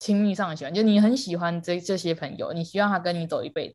[0.00, 3.74] 亲密上的喜欢，就你很喜欢这这些朋友，你希望他跟你走一辈子，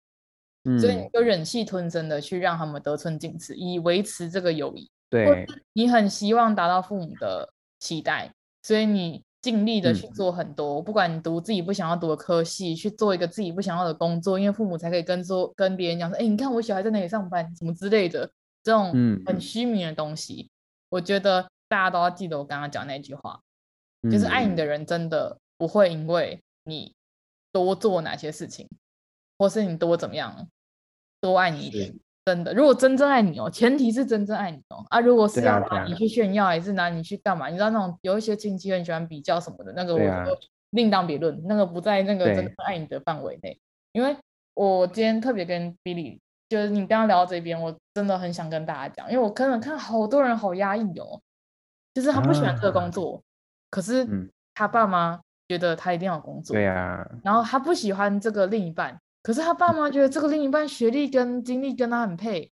[0.64, 4.90] 嗯、所以你就忍气吞声的去让他们得寸进尺，以维持这个友谊。
[5.10, 18.28] 对，你很希望达到父母的期待，所以你尽力的去做很多，嗯、不管你读自己不想要读的科系，去做一个自己不想要的工作，因为父母才可以跟说跟别人讲说，哎，你看我小孩在哪里上班，什么之类的
[18.64, 18.92] 这种
[19.28, 20.52] 很虚名的东西，嗯、
[20.90, 23.40] 我觉得大家都要记得我刚刚讲那句话，
[24.02, 25.38] 嗯、就是爱你的人真的。
[25.56, 26.94] 不会因为你
[27.54, 28.68] 多做哪些事情，
[29.38, 30.50] 或是你多怎么样，
[31.22, 31.96] 多爱你一点。
[32.26, 34.86] 真的，如果真正爱你哦，前提是真正爱你哦。
[34.90, 37.48] 啊，如果是要拿你去炫耀，还是拿你去干嘛？
[37.50, 40.38] 你知道那种有一些亲戚很喜欢比较什么的，那个我就
[40.72, 43.60] 另当别论，那个不在那个真正爱你的范围内。
[43.92, 44.16] 因为
[44.54, 46.20] 我今天特别跟 Billy，
[46.50, 51.20] 就是你刚刚聊到这边，我真的很想跟大家讲，因为我可能看好多人好压抑哦，
[51.94, 53.22] 就是他不喜欢这个工作，
[53.70, 54.08] 可是
[54.54, 55.20] 他爸妈。
[55.50, 57.06] 觉得他一定要工作，对呀。
[57.22, 62.52] 然后他不喜欢这个另一半，可是他爸妈觉得这个另一半学历跟经历跟他很配，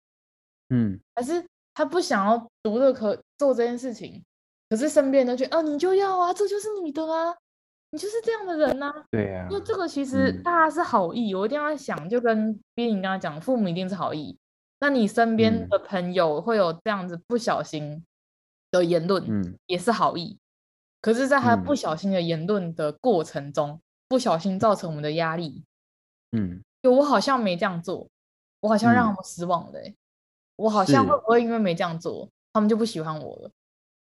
[0.69, 1.45] 嗯，还是
[1.75, 4.21] 他不想要读的可做这件事情，
[4.67, 7.35] 可是身边人都觉得，哦，你就要啊，这就是你的啊，
[7.91, 9.47] 你就是这样的人呐，对呀。
[9.49, 14.35] 因为这个其实大家是好意，我一定要想，就跟比利刚刚讲，父母一定是好意，
[14.79, 18.03] 那你身边的朋友会有这样子不小心
[18.71, 20.39] 的言论，嗯，也是好意。
[20.99, 25.63] 可是，在他不小心的言论的过程中，嗯、不小心造成我们的压力。
[26.35, 28.07] 嗯，就我好像没这样做，
[28.59, 29.89] 我好像让他们失望了、欸。
[29.89, 29.95] 嗯、
[30.57, 33.51] 我好像会不会因为没这样做，他们就不喜欢我了？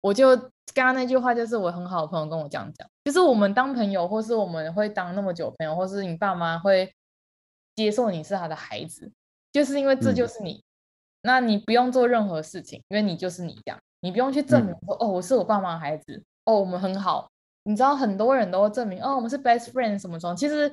[0.00, 0.36] 我就
[0.74, 6.92] 刚刚那句话，就是我很好的朋友跟我这样讲，就是我们当朋友，或是我们会当那么久朋友，或是你爸妈会
[7.76, 9.10] 接受你是他的孩子，
[9.52, 10.54] 就是因为这就是你。
[10.54, 10.64] 嗯、
[11.22, 16.20] 那你不用做任何事情，因为你就是你这样，你不用去证明说、嗯、哦，我是我爸妈的孩子。
[16.44, 17.30] 哦，我们很好，
[17.62, 20.34] 你知道很多人都会证明哦，我们是 best friend 什么什么。
[20.34, 20.68] 其实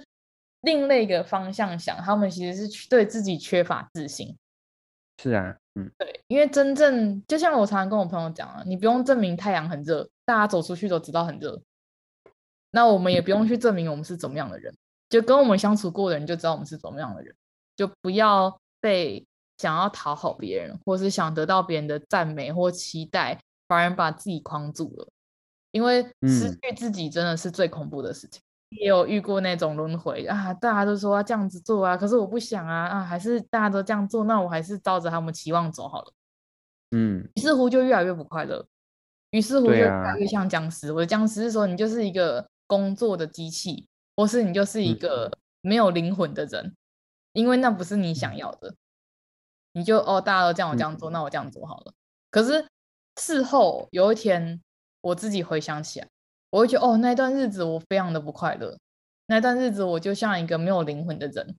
[0.61, 4.37] 另类一个方向想，他们其实是对自己缺乏自信。
[5.21, 11.61] 是啊，嗯，对，因为真正就像我常常跟我朋友讲啊，你不用证明太阳很热，大家走出去都知道很热。
[12.71, 14.73] 那我们也不用去证明我们是怎么样的人，
[15.09, 17.35] 就跟我们相处过的人就知道我们是怎么样的人，
[17.75, 19.25] 就不要被
[19.57, 25.07] 想要讨好别人，或是想得到别人的赞美或期待，反而把自己框住了。
[25.71, 36.13] 因为失去自己真的是最恐怖的事情，嗯、也有遇过那种轮回啊，大家都说要这样子做啊，可是我不想啊啊，还是大家都这样做，那我还是照着他们期望走好了。
[36.91, 38.65] 嗯，于是乎就越来越不快乐，
[39.31, 40.89] 于是乎就越来越像僵尸。
[40.89, 46.75] 啊、我的僵尸是说你就是一个工作的机器，或是你就是一个没有灵魂的人，
[47.33, 48.75] 因为那不是你想要的。
[49.73, 51.93] 你就哦，大家都这样，我这样做，那我这样做好了。
[52.31, 52.67] 可是
[53.21, 54.59] 事后有一天，
[55.01, 56.07] 我自己回想起来，
[56.49, 58.77] 我会觉得哦，那段日子我非常的不快乐。
[59.27, 61.55] 那段日子我就像一个没有灵魂的人，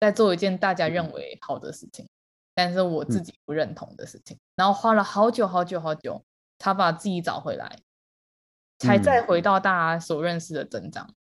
[0.00, 2.06] 在做一件大家认为好的事情，
[2.54, 6.22] 但是我自己不认同的事情，然后花了好久好久好久，
[6.58, 7.76] 才把自己找回来，
[8.78, 11.12] 才再回到大家所认识的增长。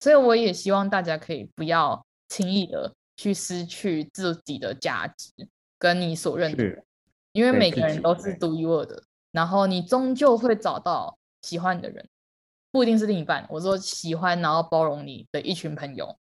[0.00, 5.32] 所以我也希望大家可以不要轻易的去失去自己的价值。
[5.78, 6.84] 跟你所认同，
[7.32, 12.08] 因为每个人都是独一无二的，然后你终究会找到喜欢你的人，
[12.70, 13.46] 不一定是另一半。
[13.48, 16.16] 我说喜欢，然后包容你的一群朋友，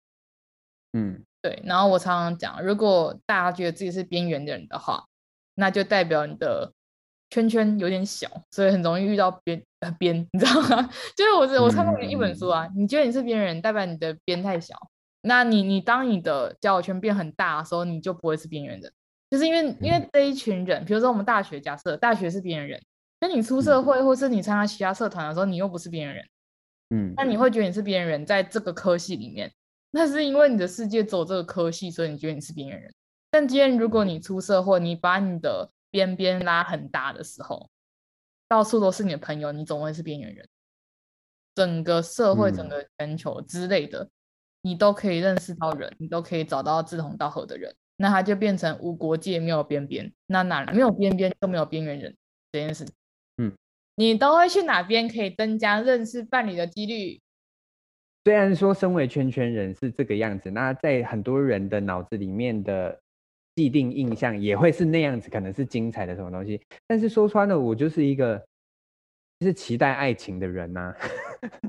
[0.92, 1.62] 嗯，对。
[1.64, 5.04] 然后我常常讲，如果大家觉得自己是边缘的人的话，
[5.54, 6.72] 那就代表你的
[7.30, 9.62] 圈圈有点小，所以很容易遇到边
[9.98, 10.90] 边，你知道吗？
[11.16, 14.76] 就是我我看过一本书啊，嗯、你觉得你是边缘人，代表你的边太小。
[15.24, 18.92] 那你你当你的交友圈变很大的时候，你就不会是边缘人。
[19.30, 22.82] 就是因为因为这一群人，比如说我们大学，假设大学是边缘人，
[23.20, 26.28] 那你出社会或是你参加其他社团的时候，你又不是边缘人，
[26.92, 29.50] 嗯，那你会觉得你是边缘人，在这个科系里面，
[29.90, 32.92] 那是因为你的世界走这个科系，所以你觉得你是边缘人。
[33.30, 37.70] 但今天如果你出社会，你把你的边边拉很大的时候，
[38.46, 40.46] 到处都是你的朋友，你总会是边缘人。
[41.54, 44.08] 整个社会、整个全球之类的，
[44.60, 47.74] 你都可以认识到人，你都可以找到志同道合的人。
[47.96, 50.12] 那他就变成无国界，没有边边。
[50.26, 52.16] 那哪没有边边就没有边缘人
[52.50, 52.84] 这件事。
[52.84, 52.88] 嗯，
[54.02, 57.20] 你都会去哪边可以增加认识伴侣的几率？
[58.24, 63.00] 虽然说身为圈圈人是这个样子，那在很多人的脑子里面的
[63.54, 66.60] 既定印象也会是那样子，可能是精彩的什么东西。
[66.88, 68.44] 但是说穿了，我就是一个
[69.40, 70.92] 是期待爱情的人呐、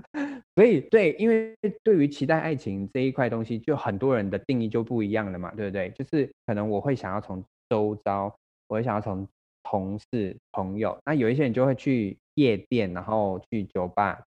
[0.55, 5.91] 所以，对，因为对于期待爱情这一块东西，就很多人的定义就不一样了嘛，对不对？
[5.91, 8.35] 就是可能我会想要从周遭，
[8.67, 9.27] 我会想要从
[9.63, 14.21] 同事、朋友，那有一些人就会去夜店，然后去酒吧，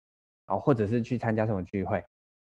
[0.46, 2.02] 然后或者是去参加什么聚会。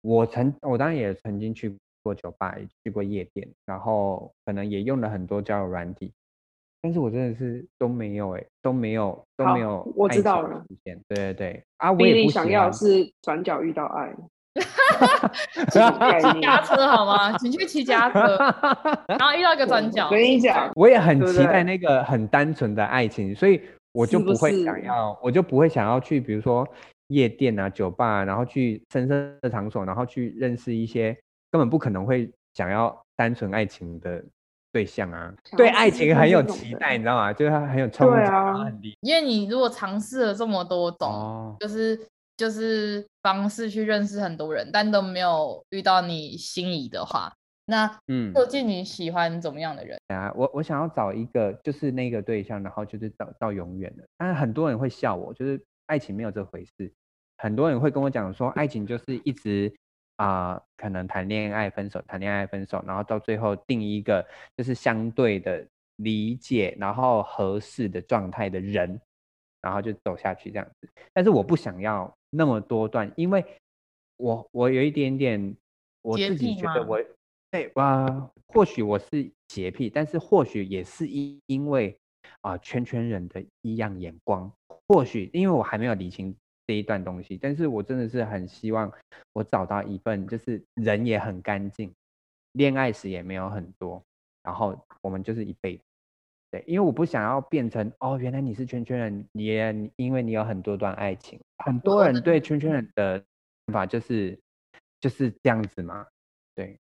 [0.03, 6.13] 我曾，我当然也曾经去过酒吧，也去过夜店，然后可能也用了很多交友软体。
[6.81, 9.89] 但是我真的是都没有哎、欸，都没有都没有。
[9.95, 10.65] 我知道了。
[10.83, 14.13] 对对对啊，我也不想要是转角遇到爱。
[15.71, 15.79] 骑
[16.33, 17.37] 骑脚车好吗？
[17.39, 18.37] 请去骑家车，
[19.07, 20.07] 然后遇到一个转角。
[20.07, 23.61] 我跟你讲，我也很期待那个很单纯的爱情，所以
[23.93, 26.67] 我就不会想要，我就不会想要去，比如说
[27.09, 31.17] 夜店啊、酒吧啊，然后去深色的场所，然后去认识一些
[31.51, 34.23] 根本不可能会想要单纯爱情的。
[34.75, 37.31] 对象啊，对爱情很有期待，你知道吗？
[37.31, 38.67] 就是他很有憧憬啊，
[39.03, 41.95] 因为你如果尝试了这么多种，哦、就是
[42.43, 47.33] 就是方式去认识很多人，但都没有遇到你心仪的话，
[47.67, 49.97] 那嗯，究竟你喜欢怎么样的人？
[50.09, 54.03] 啊，我我想要找一个就是那个对象，然后就是到到永远的。
[54.19, 56.93] 但是很多人会笑我，就是爱情没有这回事。
[57.37, 59.73] 很多人会跟我讲说，爱情就是一直。
[60.17, 64.25] 啊、呃，可能谈恋爱分手，谈恋爱分手，然后到最后定一个
[64.57, 65.67] 就是相对的
[65.97, 69.01] 理解，然后合适的状态的人，
[69.63, 70.89] 然后就走下去这样子。
[71.15, 73.43] 但是我不想要那么多段，因为
[74.19, 75.57] 我我有一点点，
[76.03, 77.03] 我自己觉得我
[77.51, 81.97] 对啊，或许我是洁癖，但是或许也是因因为
[82.43, 84.53] 啊、呃、圈圈人的异样眼光，
[84.89, 86.37] 或许因为我还没有理清。
[86.65, 88.91] 这一段东西，但是我真的是很希望
[89.33, 91.93] 我找到一份，就是人也很干净，
[92.53, 94.01] 恋爱史也没有很多，
[94.45, 95.83] 然后我们就是一辈子。
[96.53, 103.19] 对，因为我不想要变成哦，原来你是圈圈人，你也因为你有很多段爱情，很多人对圈圈人的
[103.67, 104.39] 看法就是
[105.01, 106.07] 就是这样子嘛。
[106.55, 106.79] 对，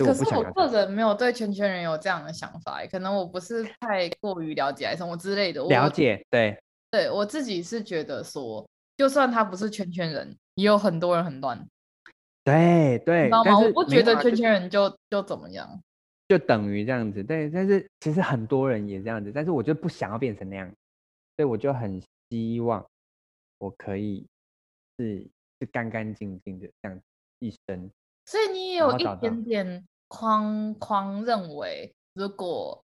[0.00, 5.62] 可是我个人没有对圈圈人有这样的想法，可能我不是太过于了解还是什么之类的。
[5.68, 6.60] 了解，对，
[6.90, 8.66] 对我自己是觉得说。
[8.94, 11.58] 就算他不是圈圈人，也有很多人很乱。
[12.44, 13.58] 对对，你知道吗？
[13.58, 15.80] 我不觉得圈圈人就就，就怎么样，
[16.38, 17.22] 就等于这样子。
[17.22, 20.66] 对，但是其实很多人也这样子，但是我就不想要变成那样，
[21.36, 22.84] 所以我就很希望
[23.58, 24.26] 我可以
[24.98, 25.26] 是
[25.60, 27.00] 是干干净净的这样
[27.38, 27.90] 一生。
[28.26, 32.82] 所以你也有一点点框框认为，如果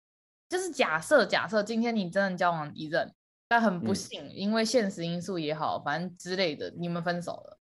[0.48, 3.12] 就是假设假设今天你真的交往一任。
[3.54, 7.58] 但很不幸，嗯，因为现实因素也好，反正之类的，你们分手了。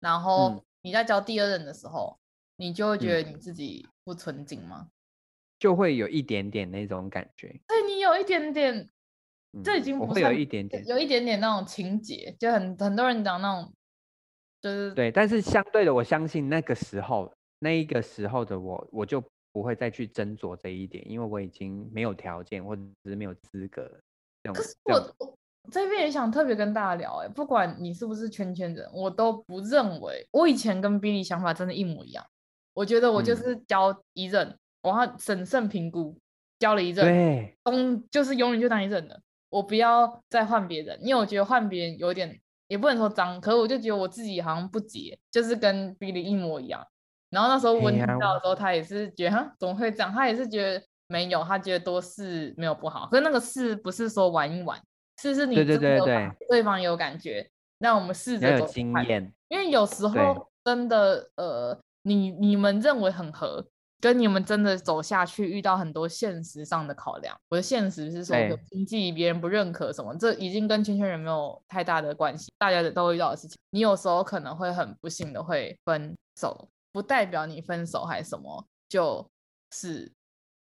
[0.00, 2.18] 然后你在交第二任的时候，
[2.56, 4.88] 嗯，你就会觉得你自己不纯净吗？
[5.58, 7.48] 就会有一点点那种感觉。
[7.66, 8.76] 对，你有一点点，
[9.52, 13.72] 嗯，这已经不会有一点点，有一点点那种情节，就很很多人讲那种，
[14.60, 15.10] 就是对。
[15.10, 23.82] 但是相对的，我相信那个时候那一个时候的我，我就不会再去斟酌这一点，因为我已经没有条件或者是没有资格。
[24.54, 25.38] 可是我我
[25.72, 32.24] 这边也想特别跟大家聊，哎，不管你是不是圈圈人，我都不认为我以前跟 Billy 想法真的一模一样。
[32.74, 36.18] 我觉得我就是交一任，我要审慎评估，
[36.58, 37.58] 交了一任，对，
[38.10, 39.20] 就是永远就当一任的，
[39.50, 42.40] 我不要再换别人，因为我觉得换别人有点。
[42.68, 46.84] 也不能说脏，可是我就觉得我自己好像不洁，就是跟 Billy 一模一样。
[47.30, 50.12] 然后那时候温听到的时候，他也是觉得哈，怎么会这样？
[50.12, 53.06] 他也是觉得没有，他觉得多试没有不好。
[53.08, 54.82] 可是那个试不是说玩一玩，
[55.22, 57.48] 试是你真的有感，对方有感觉，
[57.78, 59.32] 那我们试着有经验。
[59.46, 63.64] 因为有时候真的呃，你你们认为很合。
[64.00, 67.36] 跟你们真的走下去，遇到很多现实上的考量。
[67.48, 68.36] 我的现实是说，
[68.70, 72.52] 经济别人不认可什么，这已经跟圈圈人没有太大的关系。
[72.58, 79.26] 大家都会遇到的事情，你有时候可能会很不幸的会分手，不代表你分手还是什么，就
[79.72, 80.12] 是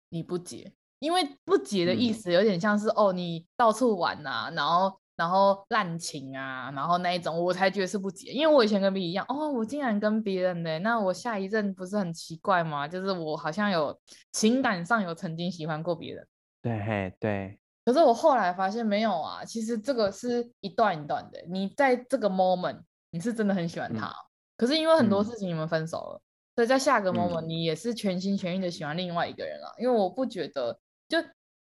[0.09, 0.71] 你不结。
[0.99, 4.97] 因为不结的意思有点像是、嗯、哦，你到处玩呐、啊，然后。
[5.15, 12.87] 然后滥情啊，然后那一种我才觉得是不解，因为我以前跟别人一样，哦，我竟然跟别人呢，那我下一任不是很奇怪吗？
[12.87, 13.99] 就是我好像有
[14.31, 16.27] 情感上有曾经喜欢过别人，
[16.61, 17.59] 对对。
[17.85, 22.79] 可是我后来发现没有啊，其实这个是一段一段的，你在这个 moment
[23.11, 24.25] 你是真的很喜欢他，嗯、
[24.57, 26.23] 可是因为很多事情你们分手了，嗯、
[26.55, 31.17] 所以在下个 moment 你也是全心全意的喜欢另外一个人了，因为我不觉得就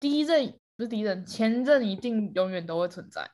[0.01, 3.31] 第一任不是第一任，前任一定永远都会存在。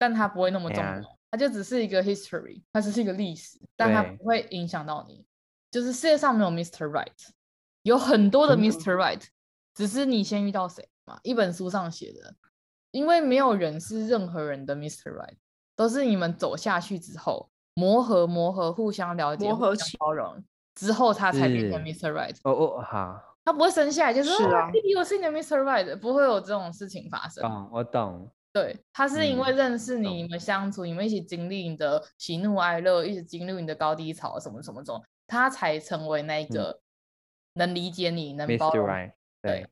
[0.00, 5.26] 但它不会那么重要，啊、它就只是一个 history，它只是一个历史，但它不会影响到你。
[5.70, 6.88] 就是世界上没有 Mr.
[6.88, 7.28] Right，
[7.82, 8.94] 有很多的 Mr.
[8.94, 9.22] Right，
[9.74, 11.20] 只是你先遇到谁嘛？
[11.22, 12.34] 一本书上写的，
[12.92, 15.12] 因为没有人是任何人的 Mr.
[15.12, 15.36] Right，
[15.76, 20.42] 都是你们走下去之后磨合、磨合、互相了解、磨合、包容
[20.74, 22.10] 之后，他才变成 Mr.
[22.10, 22.36] Right。
[22.44, 25.60] 哦哦，好，他不会生下来就是是啊，弟弟，我是你的 Mr.
[25.60, 27.44] Right，不会有这种事情发生。
[27.44, 28.32] 哦，我懂。
[28.52, 36.80] 对，他是因为认识你，你们相处，嗯、你们一起经历你的喜怒哀乐，一起经历你的高低潮，什么什么种，他才成为那个
[37.54, 38.88] 能理解你、嗯、能包容。
[39.42, 39.66] 对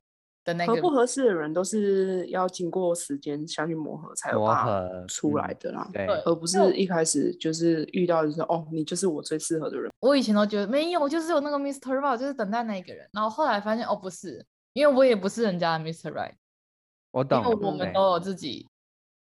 [0.45, 5.87] 的那个合不合适的人，都是要经过时间下去磨合才有办法出来的啦。
[5.93, 9.91] 对，而不是一开始就是遇到就是哦，你就是我最适合的人。
[9.99, 11.93] 我以前都觉得没有，就是有那个 Mr.
[11.99, 13.07] Right，就是等待那一个人。
[13.11, 16.13] 然后后来发现哦，不是，因为我也不是人家的 Mr.
[16.13, 16.35] Right。
[17.11, 18.65] 我懂，因为我们都有自己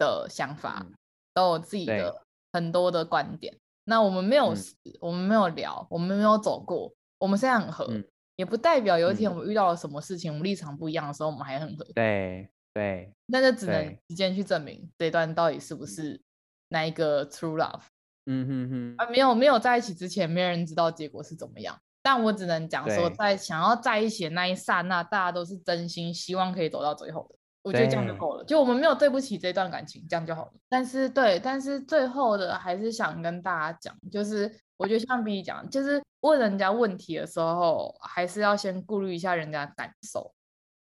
[0.00, 0.94] 的想法，嗯、
[1.32, 2.22] 都有自己的
[2.52, 3.56] 很多的观点。
[3.84, 4.58] 那我们没有，嗯、
[5.00, 8.04] 我们没有聊，我们没有走过，我们现在很合，嗯、
[8.36, 11.84] 也不代表有一天我们遇到了什么事情，嗯、我们立场不一样的时候，我们还很合。
[11.94, 16.20] 对对，那就只能时间去证明这段到底是不是
[16.68, 17.82] 那一个 true love。
[18.26, 21.76] 嗯哼哼，啊，没有没有在一起之前，没人知道结果是怎么样。
[22.02, 27.36] 但我只能讲说，在想要在一起的那一刹那，大家都是真心希望可以走到最后的。
[27.62, 30.52] 我觉得这样就够了，就我们没有对不起这段感情，这样就好了。
[30.68, 40.32] 但是对，但是最后的还是想跟大家讲，就是我觉得像 B 讲，就是问人家问题的时候，还是要先顾虑一下人家感受。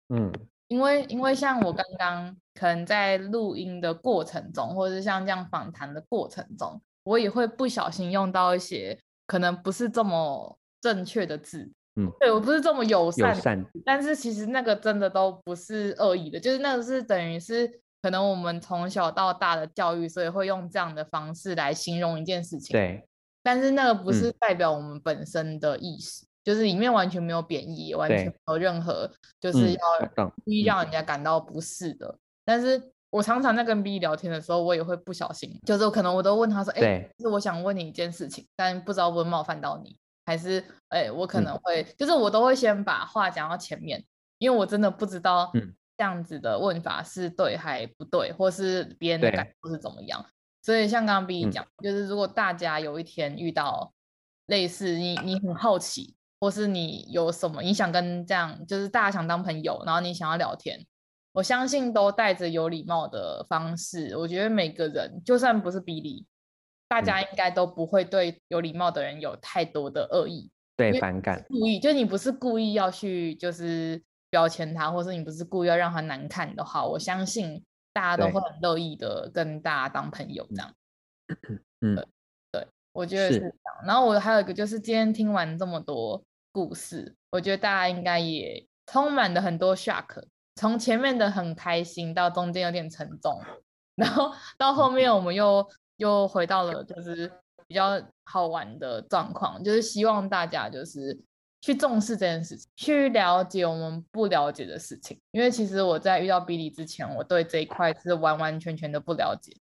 [0.09, 0.33] 嗯，
[0.69, 11.71] 因为因为像我刚刚可能在录音的过程中，或者是像这样访谈的过程中，我也会不小心用到一些可能不是这么正确的字。
[11.97, 17.71] 嗯，对，我不是这么友善，友善，但是其实那个真的都不是恶意的，就是那个是等于是
[18.03, 22.75] 可能我们从小到大的教育，所以会用这样的方式来形容一件事情。
[22.75, 23.07] 对，
[23.43, 29.09] 但是那个不是代表我们本身的意思，嗯、就是里面完全没有贬义，完全没有任何
[29.41, 32.09] 就是要故意让人家感到不适的。
[32.09, 39.97] 嗯、但是我常常在跟 B 聊天的时候，我也会不小心，就是可能我都问他说，哎就，是我想问你一件事情，但不知道会不会冒犯到你。
[40.25, 40.59] 还是
[40.89, 44.05] 哎、欸，我可能会，嗯、就是我都会先把话讲到前面，
[44.39, 45.51] 因为我真的不知道
[45.97, 50.25] 这样子的问法是对还不对，嗯、或是别人的感受是怎么样。
[50.63, 53.93] 所以像刚刚 B 讲，嗯、就是如果大家有一天遇到
[54.47, 60.87] 类似你，你很好奇，或是你有什么你想跟这样，就是大家想当朋友，然后你想要聊天，
[61.33, 64.17] 我相信都带着有礼貌的方式。
[64.17, 66.27] 我觉得每个人就算不是比利。
[67.01, 80.75] 大家应该都不会对有礼貌的人有太多的恶意，对，反感，故意，就你不是故意要去就是标签他，或是你不是故意要让他难看的话，我相信大家都会很乐意的跟大家当朋友这样。
[81.81, 81.97] 嗯，
[82.53, 83.53] 对，我觉得是这样。
[83.53, 86.23] 是然后我还有一个就是今天听完这么多
[86.53, 90.25] 故事，我觉得大家应该也充满了很多 shock，
[90.55, 93.41] 从前面的很开心到中间有点沉重，
[93.95, 95.69] 然后到后面 我们又。
[96.05, 97.31] 又回到了就是
[97.67, 101.19] 比较好玩的状况，就是希望大家就是
[101.63, 105.19] 去重视这件事情，去了解我们不了解的事情。
[105.31, 109.57] 因为其实我在遇到 Billy 之前，我对这一块是完完全全的不了解，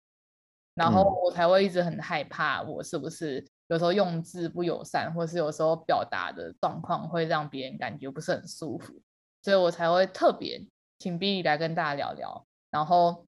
[0.75, 8.95] 然后我才会一直很害怕，我是不是有时候用字不友善，或是有时候表达的状况会让别人感觉不是很舒服，
[9.43, 10.65] 所以我才会特别
[11.01, 13.25] 请 Billy 来跟大家聊聊，然后。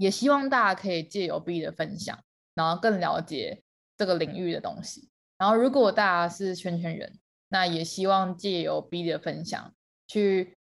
[0.00, 2.18] 也希望大家可以借由 B 的分享，
[2.60, 3.62] 然后更了解
[3.96, 5.08] 这个领域的东西。
[5.38, 9.74] 然后，如果大家是圈圈人，那也希望借由 B 的分享，
[10.06, 10.58] 去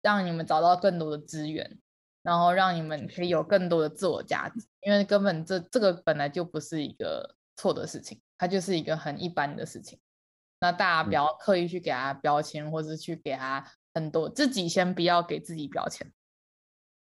[0.00, 1.80] 让你们找到更多的资源，
[2.22, 4.64] 然后让你们可以有更多的自我价值。
[4.82, 9.98] 因为根本这这个本来就不是一个错的事情，它就是一个很一般的事情。
[10.60, 16.12] 那大家不要刻意去给他标签，或是去给他很多，自己先不要给自己标签。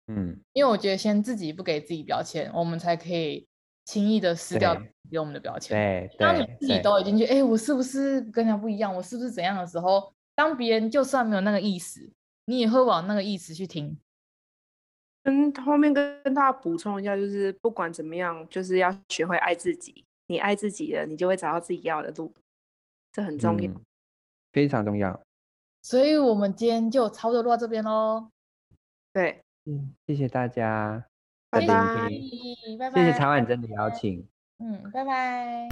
[0.07, 3.47] 嗯，因为我觉得先自己不给自己标签，我们才可以
[3.85, 4.81] 轻易的撕掉
[5.11, 5.77] 给我们的标签。
[5.77, 8.95] 对，当你自己都已经觉得，哎，我是不是跟人家不一样？
[8.95, 12.11] 我是不是怎样的时候，当别人就算没有那个意思，
[12.47, 13.99] 你也会往那个意思去听。
[15.25, 20.05] 跟后面跟跟大家补充一下，就是不管怎么样，就是要学会爱自己。
[20.27, 22.33] 你爱自己了，你就会找到自己要的路，
[23.13, 23.81] 这很重要，嗯，
[24.53, 25.21] 非常重要。
[25.83, 28.29] 所以我们今天就差不多录到这边喽。
[29.13, 29.43] 对。
[29.65, 31.07] 嗯，谢谢大家，
[31.53, 31.67] 拜拜，
[32.79, 34.27] 拜拜，谢谢茶碗蒸的邀请，
[34.59, 35.69] 嗯，拜拜，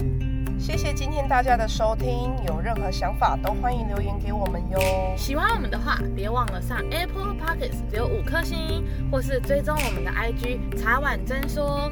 [0.59, 4.79] 谢谢今天大家的收听，有任何想法都欢迎留言给我们哟。
[5.17, 11.91] 喜欢我们的话，别忘了上 Apple Podcast 留五颗星，或是追踪我们的 IG 茶碗真说。